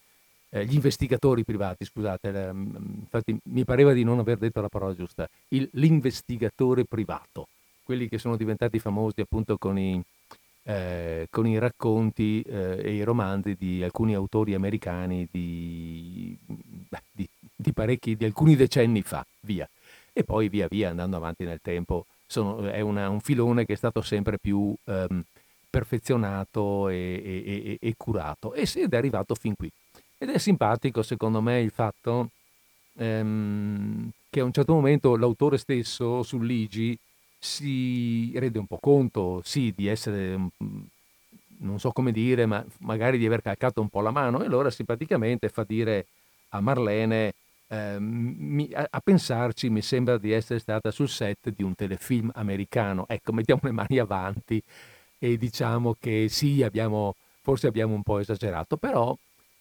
[0.51, 4.94] eh, gli investigatori privati, scusate, eh, infatti mi pareva di non aver detto la parola
[4.94, 7.48] giusta, il, l'investigatore privato,
[7.82, 10.02] quelli che sono diventati famosi appunto con i,
[10.64, 16.36] eh, con i racconti eh, e i romanzi di alcuni autori americani di,
[17.12, 19.68] di, di, parecchi, di alcuni decenni fa, via.
[20.12, 23.77] E poi via via andando avanti nel tempo sono, è una, un filone che è
[23.77, 25.23] stato sempre più ehm,
[25.70, 29.70] perfezionato e, e, e, e curato ed è arrivato fin qui.
[30.19, 32.31] Ed è simpatico secondo me il fatto
[32.97, 36.99] ehm, che a un certo momento l'autore stesso sull'Igi
[37.39, 40.39] si rende un po' conto, sì, di essere,
[41.59, 44.71] non so come dire, ma magari di aver calcato un po' la mano e allora
[44.71, 46.07] simpaticamente fa dire
[46.51, 47.35] a Marlene,
[47.69, 52.31] eh, mi, a, a, pensarci mi sembra di essere stata sul set di un telefilm
[52.35, 53.07] americano.
[53.07, 54.63] Ecco, mettiamo le mani avanti
[55.19, 59.17] e diciamo che sì, abbiamo, forse abbiamo un po' esagerato, però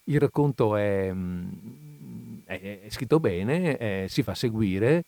[0.06, 1.48] il racconto è, mm,
[2.46, 5.04] è, è scritto bene, è, si fa seguire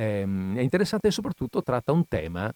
[0.00, 2.52] Ehm, è interessante e soprattutto tratta un tema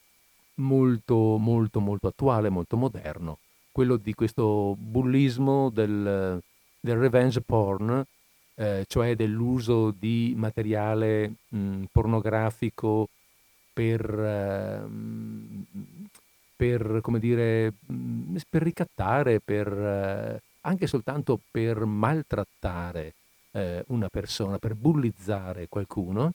[0.56, 3.38] molto, molto, molto attuale, molto moderno,
[3.70, 6.40] quello di questo bullismo del,
[6.80, 8.02] del revenge porn,
[8.54, 13.08] eh, cioè dell'uso di materiale mh, pornografico
[13.72, 14.82] per, eh,
[16.56, 23.14] per, dire, mh, per ricattare, per, eh, anche soltanto per maltrattare
[23.52, 26.32] eh, una persona, per bullizzare qualcuno.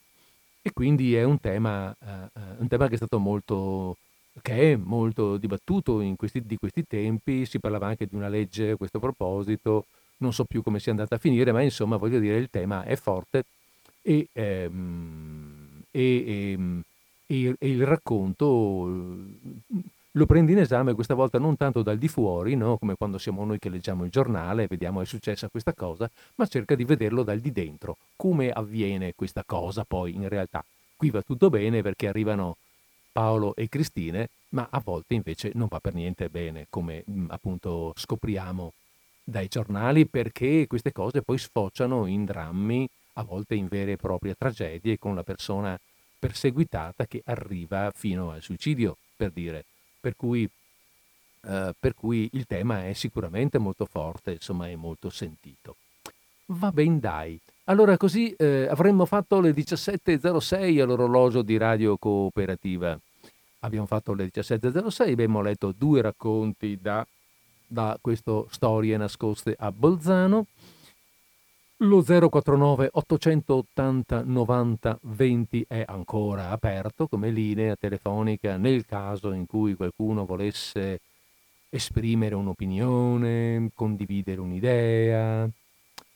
[0.62, 3.96] E quindi è un tema, eh, eh, un tema che è stato molto
[4.42, 8.70] che è molto dibattuto in questi, di questi tempi, si parlava anche di una legge
[8.70, 9.86] a questo proposito,
[10.18, 12.96] non so più come sia andata a finire, ma insomma voglio dire il tema è
[12.96, 13.44] forte
[14.02, 16.82] e, ehm, e, ehm,
[17.26, 18.88] e, e il racconto
[20.12, 22.78] lo prendi in esame questa volta non tanto dal di fuori, no?
[22.78, 26.46] come quando siamo noi che leggiamo il giornale e vediamo è successa questa cosa, ma
[26.46, 30.64] cerca di vederlo dal di dentro, come avviene questa cosa poi in realtà.
[30.96, 32.56] Qui va tutto bene perché arrivano
[33.12, 37.92] Paolo e Cristine, ma a volte invece non va per niente bene, come mm, appunto
[37.96, 38.72] scopriamo
[39.22, 44.34] dai giornali, perché queste cose poi sfociano in drammi, a volte in vere e proprie
[44.34, 45.78] tragedie, con la persona
[46.18, 49.64] perseguitata che arriva fino al suicidio, per dire
[50.00, 50.48] per cui,
[51.42, 55.76] eh, per cui il tema è sicuramente molto forte, insomma è molto sentito.
[56.46, 57.38] Va ben dai.
[57.64, 62.98] Allora così eh, avremmo fatto le 17.06 all'orologio di Radio Cooperativa.
[63.60, 67.06] Abbiamo fatto le 17.06, abbiamo letto due racconti da,
[67.66, 70.46] da questo Storie nascoste a Bolzano
[71.82, 79.74] lo 049 880 90 20 è ancora aperto come linea telefonica nel caso in cui
[79.74, 81.00] qualcuno volesse
[81.70, 85.48] esprimere un'opinione, condividere un'idea.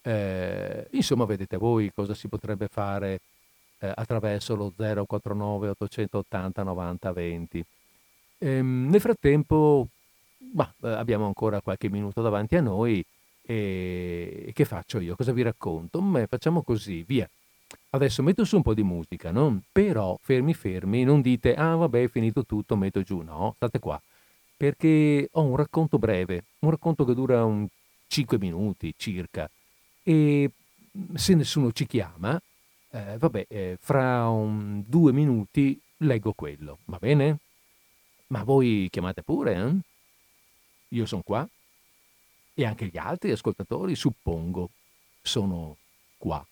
[0.03, 3.21] Eh, insomma, vedete voi cosa si potrebbe fare
[3.79, 7.65] eh, attraverso lo 049 880 90 20.
[8.39, 9.89] Ehm, nel frattempo,
[10.37, 13.03] bah, abbiamo ancora qualche minuto davanti a noi
[13.47, 15.17] e che faccio io?
[15.17, 16.01] Cosa vi racconto?
[16.01, 17.29] Beh, facciamo così, via.
[17.91, 19.63] Adesso metto su un po' di musica, no?
[19.71, 23.21] Però fermi fermi, non dite "Ah, vabbè, è finito tutto, metto giù".
[23.23, 24.01] No, state qua.
[24.57, 27.67] Perché ho un racconto breve, un racconto che dura un
[28.07, 29.51] 5 minuti circa
[30.03, 30.51] e
[31.15, 32.41] se nessuno ci chiama,
[32.91, 37.39] eh, vabbè, eh, fra un, due minuti leggo quello, va bene?
[38.29, 39.75] Ma voi chiamate pure, eh?
[40.89, 41.47] Io sono qua
[42.55, 44.71] e anche gli altri ascoltatori, suppongo,
[45.21, 45.77] sono
[46.17, 46.45] qua.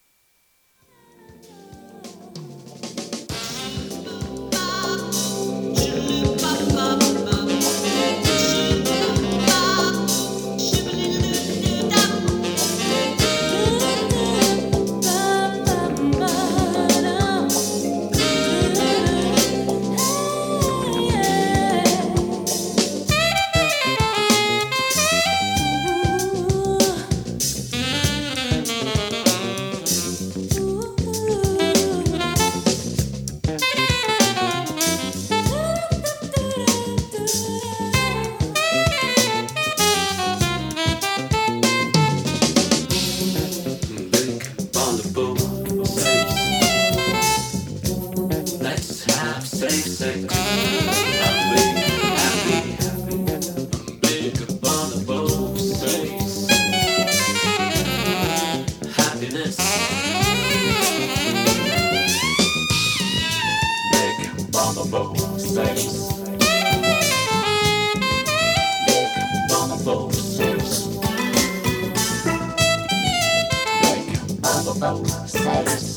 [75.65, 75.92] E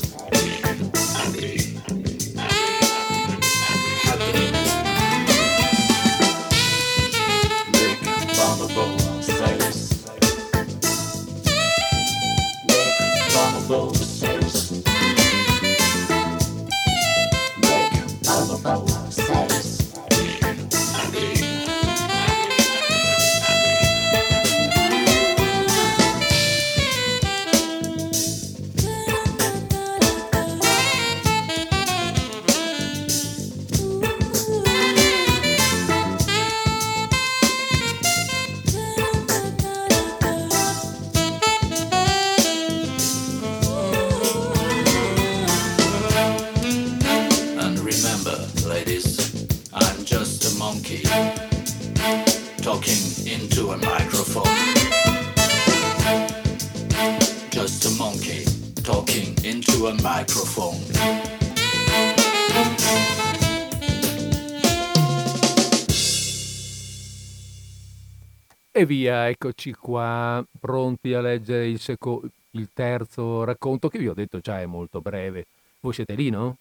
[68.86, 72.22] via, eccoci qua, pronti a leggere il, seco-
[72.52, 75.46] il terzo racconto che vi ho detto già è molto breve.
[75.80, 76.56] Voi siete lì, no?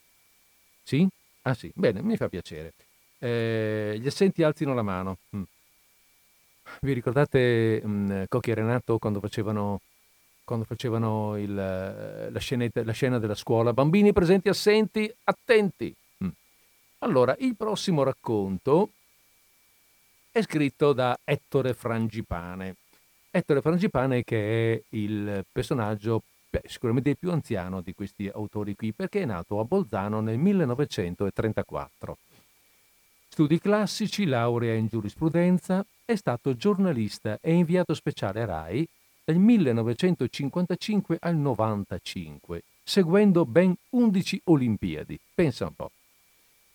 [0.83, 1.07] Sì?
[1.43, 2.73] Ah sì, bene, mi fa piacere.
[3.19, 5.17] Eh, gli assenti alzino la mano.
[5.35, 5.43] Mm.
[6.81, 9.79] Vi ricordate mh, mm, Cocchi e Renato quando facevano,
[10.43, 13.73] quando facevano il, la, scenetta, la, scena della scuola?
[13.73, 15.95] Bambini presenti assenti, attenti!
[16.23, 16.29] Mm.
[16.99, 18.89] Allora, il prossimo racconto
[20.35, 22.75] è scritto da Ettore Frangipane.
[23.31, 28.91] Ettore Frangipane che è il personaggio beh, sicuramente il più anziano di questi autori qui
[28.91, 32.17] perché è nato a Bolzano nel 1934.
[33.29, 38.85] Studi classici, laurea in giurisprudenza, è stato giornalista e inviato speciale a RAI
[39.23, 45.17] dal 1955 al 95, seguendo ben 11 Olimpiadi.
[45.33, 45.91] Pensa un po'.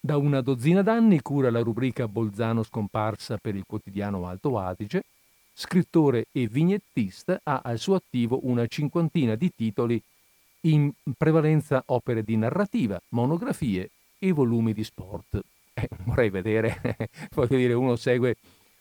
[0.03, 5.03] Da una dozzina d'anni cura la rubrica Bolzano scomparsa per il quotidiano Alto Adige.
[5.53, 10.03] Scrittore e vignettista, ha al suo attivo una cinquantina di titoli,
[10.63, 15.39] in prevalenza opere di narrativa, monografie e volumi di sport.
[15.75, 16.81] Eh, vorrei vedere,
[17.37, 18.37] voglio dire, uno segue,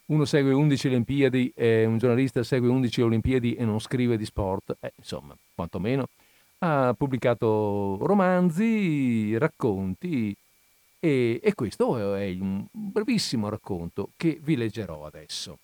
[0.06, 4.78] uno segue 11 Olimpiadi, eh, un giornalista segue 11 Olimpiadi e non scrive di sport.
[4.80, 6.08] Eh, insomma, quantomeno
[6.60, 10.34] ha pubblicato romanzi, racconti,
[11.00, 15.60] e, e questo è un brevissimo racconto che vi leggerò adesso.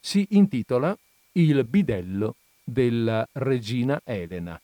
[0.00, 0.96] Si intitola
[1.32, 4.60] Il bidello della regina Elena.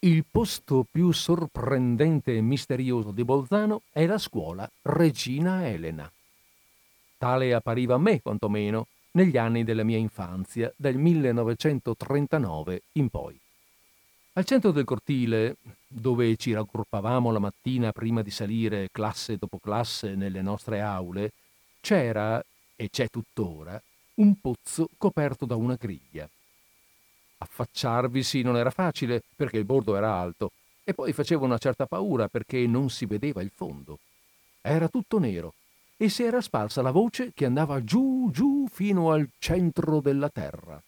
[0.00, 6.10] Il posto più sorprendente e misterioso di Bolzano è la scuola Regina Elena.
[7.18, 13.40] Tale appariva a me, quantomeno, negli anni della mia infanzia, dal 1939 in poi.
[14.36, 15.56] Al centro del cortile,
[15.88, 21.32] dove ci raggruppavamo la mattina prima di salire classe dopo classe nelle nostre aule,
[21.80, 22.44] c'era,
[22.76, 23.82] e c'è tuttora,
[24.16, 26.28] un pozzo coperto da una griglia.
[27.38, 30.50] Affacciarvisi non era facile perché il bordo era alto
[30.84, 34.00] e poi faceva una certa paura perché non si vedeva il fondo.
[34.60, 35.54] Era tutto nero
[35.96, 40.78] e si era sparsa la voce che andava giù, giù fino al centro della terra.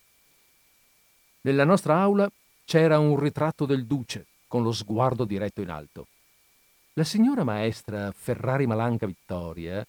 [1.41, 2.31] Nella nostra aula
[2.69, 6.07] c'era un ritratto del duce con lo sguardo diretto in alto.
[6.93, 9.83] La signora maestra Ferrari Malanca Vittoria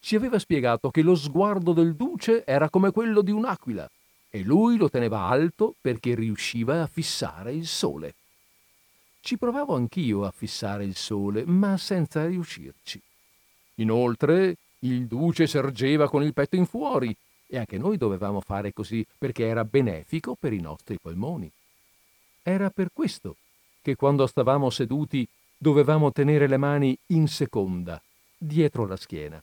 [0.00, 3.90] ci aveva spiegato che lo sguardo del duce era come quello di un'aquila
[4.28, 8.16] e lui lo teneva alto perché riusciva a fissare il sole.
[9.20, 13.00] Ci provavo anch'io a fissare il sole, ma senza riuscirci.
[13.76, 19.06] Inoltre, il duce sergeva con il petto in fuori e anche noi dovevamo fare così
[19.16, 21.50] perché era benefico per i nostri polmoni.
[22.48, 23.38] Era per questo
[23.82, 25.26] che quando stavamo seduti
[25.58, 28.00] dovevamo tenere le mani in seconda,
[28.38, 29.42] dietro la schiena.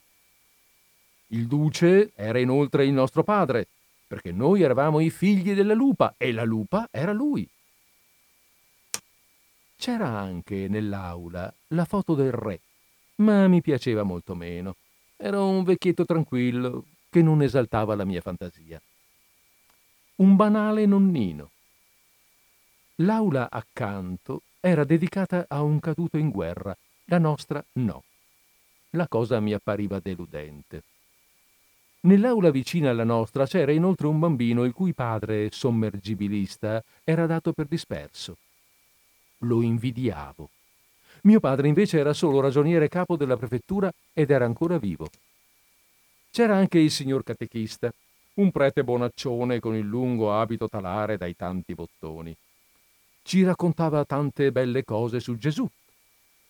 [1.26, 3.68] Il duce era inoltre il nostro padre,
[4.06, 7.46] perché noi eravamo i figli della lupa e la lupa era lui.
[9.76, 12.60] C'era anche nell'aula la foto del re,
[13.16, 14.76] ma mi piaceva molto meno.
[15.18, 18.80] Era un vecchietto tranquillo che non esaltava la mia fantasia.
[20.16, 21.50] Un banale nonnino,
[22.98, 26.76] L'aula accanto era dedicata a un caduto in guerra,
[27.06, 28.04] la nostra no.
[28.90, 30.84] La cosa mi appariva deludente.
[32.02, 37.66] Nell'aula vicina alla nostra c'era inoltre un bambino il cui padre, sommergibilista, era dato per
[37.66, 38.36] disperso.
[39.38, 40.48] Lo invidiavo.
[41.22, 45.08] Mio padre invece era solo ragioniere capo della prefettura ed era ancora vivo.
[46.30, 47.92] C'era anche il signor catechista,
[48.34, 52.36] un prete bonaccione con il lungo abito talare dai tanti bottoni.
[53.26, 55.66] Ci raccontava tante belle cose su Gesù.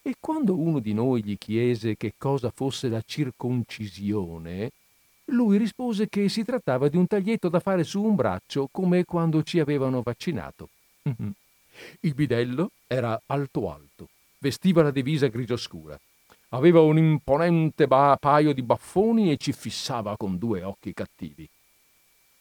[0.03, 4.73] E quando uno di noi gli chiese che cosa fosse la circoncisione,
[5.27, 9.45] lui rispose che si trattava di un taglietto da fare su un braccio come quando
[9.45, 10.69] ci avevano vaccinato.
[12.01, 15.99] Il bidello era alto alto, vestiva la divisa grigio scura,
[16.49, 21.49] aveva un imponente ba- paio di baffoni e ci fissava con due occhi cattivi.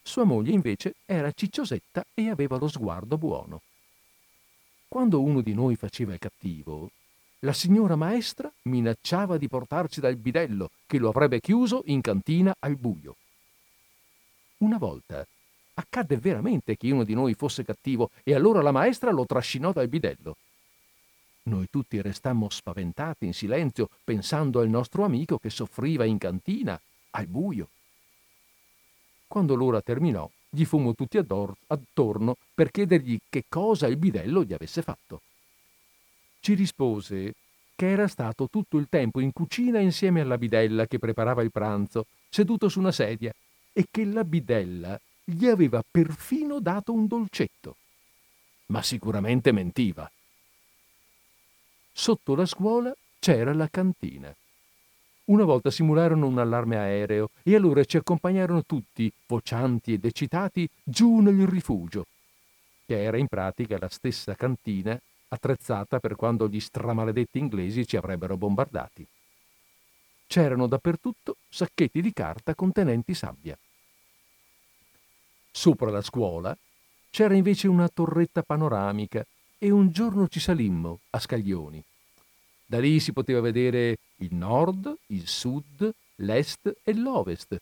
[0.02, 3.62] Sua moglie invece era cicciosetta e aveva lo sguardo buono.
[4.94, 6.92] Quando uno di noi faceva il cattivo,
[7.40, 12.76] la signora maestra minacciava di portarci dal bidello che lo avrebbe chiuso in cantina al
[12.76, 13.16] buio.
[14.58, 15.26] Una volta
[15.74, 19.88] accadde veramente che uno di noi fosse cattivo e allora la maestra lo trascinò dal
[19.88, 20.38] bidello.
[21.46, 26.80] Noi tutti restammo spaventati in silenzio pensando al nostro amico che soffriva in cantina
[27.10, 27.70] al buio.
[29.26, 34.84] Quando l'ora terminò, gli fummo tutti attorno per chiedergli che cosa il bidello gli avesse
[34.84, 35.22] fatto.
[36.40, 37.34] Ci rispose
[37.76, 42.06] che era stato tutto il tempo in cucina insieme alla bidella che preparava il pranzo,
[42.30, 43.34] seduto su una sedia,
[43.74, 47.78] e che la bidella gli aveva perfino dato un dolcetto.
[48.68, 50.10] Ma sicuramente mentiva.
[51.92, 54.36] Sotto la scuola c'era la cantina.
[55.26, 61.20] Una volta simularono un allarme aereo e allora ci accompagnarono tutti, vocianti ed eccitati, giù
[61.20, 62.06] nel rifugio,
[62.86, 68.36] che era in pratica la stessa cantina attrezzata per quando gli stramaledetti inglesi ci avrebbero
[68.36, 69.08] bombardati.
[70.28, 73.58] C'erano dappertutto sacchetti di carta contenenti sabbia.
[75.52, 76.58] Sopra la scuola
[77.10, 79.26] c'era invece una torretta panoramica
[79.58, 81.82] e un giorno ci salimmo a scaglioni.
[82.66, 87.62] Da lì si poteva vedere il nord, il sud, l'est e l'ovest,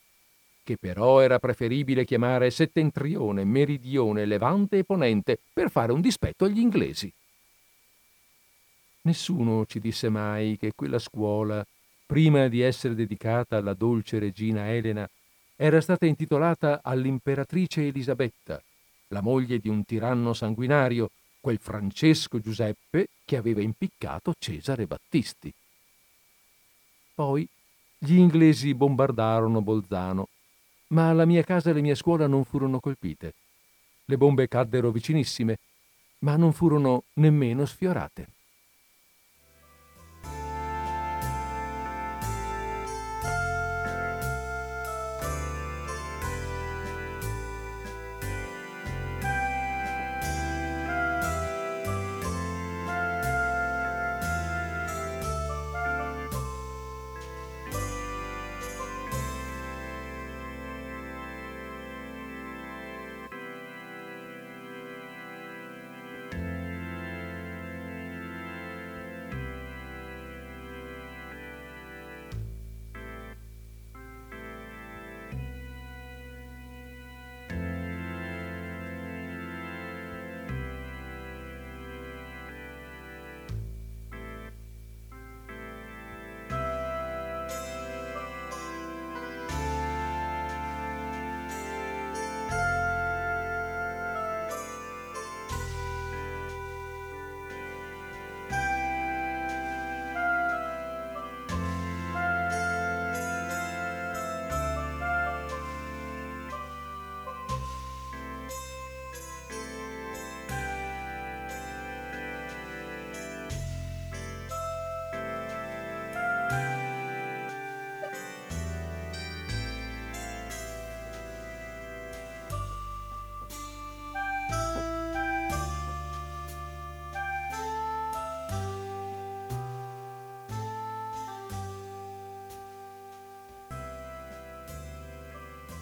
[0.63, 6.59] che però era preferibile chiamare settentrione, meridione, levante e ponente per fare un dispetto agli
[6.59, 7.11] inglesi.
[9.03, 11.65] Nessuno ci disse mai che quella scuola,
[12.05, 15.09] prima di essere dedicata alla dolce regina Elena,
[15.55, 18.61] era stata intitolata all'imperatrice Elisabetta,
[19.07, 21.11] la moglie di un tiranno sanguinario
[21.41, 25.51] quel Francesco Giuseppe che aveva impiccato Cesare Battisti.
[27.13, 27.47] Poi
[27.97, 30.29] gli inglesi bombardarono Bolzano,
[30.87, 33.33] ma la mia casa e la mia scuola non furono colpite.
[34.05, 35.57] Le bombe caddero vicinissime,
[36.19, 38.27] ma non furono nemmeno sfiorate.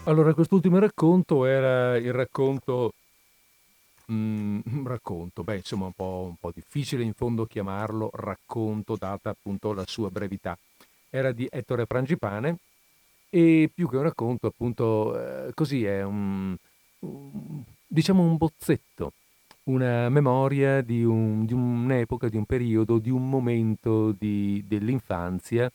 [0.09, 2.93] Allora, quest'ultimo racconto era il racconto,
[4.11, 9.73] mm, racconto, beh, insomma, un po', un po' difficile in fondo chiamarlo racconto, data appunto
[9.73, 10.57] la sua brevità.
[11.09, 12.57] Era di Ettore Frangipane
[13.29, 16.55] e più che un racconto, appunto, eh, così è un,
[16.99, 19.13] un- diciamo un bozzetto,
[19.65, 25.71] una memoria di, un- di un'epoca, di un periodo, di un momento di- dell'infanzia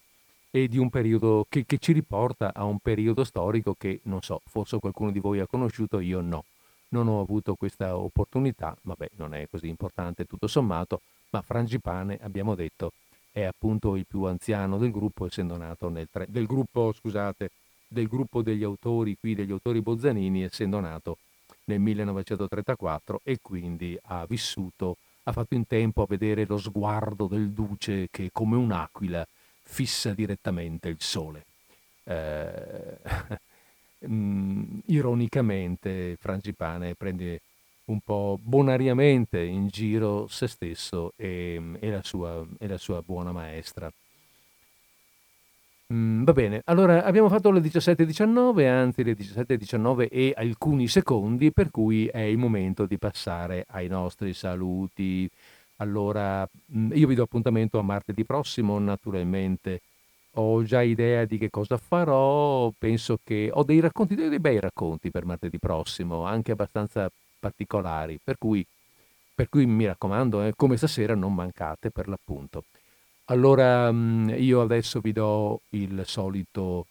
[0.57, 4.41] e di un periodo che, che ci riporta a un periodo storico che, non so,
[4.47, 6.45] forse qualcuno di voi ha conosciuto, io no.
[6.91, 11.01] Non ho avuto questa opportunità, vabbè, non è così importante tutto sommato,
[11.31, 12.93] ma Frangipane, abbiamo detto,
[13.33, 17.51] è appunto il più anziano del gruppo, essendo nato nel tre- del gruppo, scusate,
[17.89, 21.19] del gruppo degli autori qui, degli autori Bozzanini, essendo nato
[21.65, 27.51] nel 1934 e quindi ha vissuto, ha fatto in tempo a vedere lo sguardo del
[27.51, 29.27] duce che come un'aquila
[29.65, 31.45] fissa direttamente il sole.
[32.05, 32.99] Eh,
[34.07, 37.41] mm, ironicamente Frangipane prende
[37.87, 43.33] un po' bonariamente in giro se stesso e, e, la, sua, e la sua buona
[43.33, 43.91] maestra.
[45.93, 51.71] Mm, va bene, allora abbiamo fatto le 17.19, anzi le 17.19 e alcuni secondi, per
[51.71, 55.29] cui è il momento di passare ai nostri saluti.
[55.77, 59.81] Allora, mm, io vi do appuntamento a martedì prossimo, naturalmente.
[60.37, 65.11] Ho già idea di che cosa farò, penso che ho dei racconti, dei bei racconti
[65.11, 68.65] per martedì prossimo, anche abbastanza particolari, per cui,
[69.35, 72.65] per cui mi raccomando, eh, come stasera non mancate per l'appunto.
[73.27, 76.87] Allora mm, io adesso vi do il solito,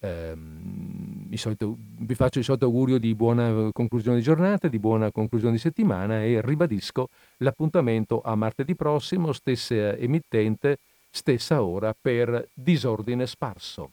[0.00, 5.10] ehm, il solito, vi faccio il solito augurio di buona conclusione di giornata, di buona
[5.12, 7.08] conclusione di settimana e ribadisco
[7.38, 10.78] l'appuntamento a martedì prossimo, stessa emittente,
[11.10, 13.92] stessa ora per Disordine Sparso.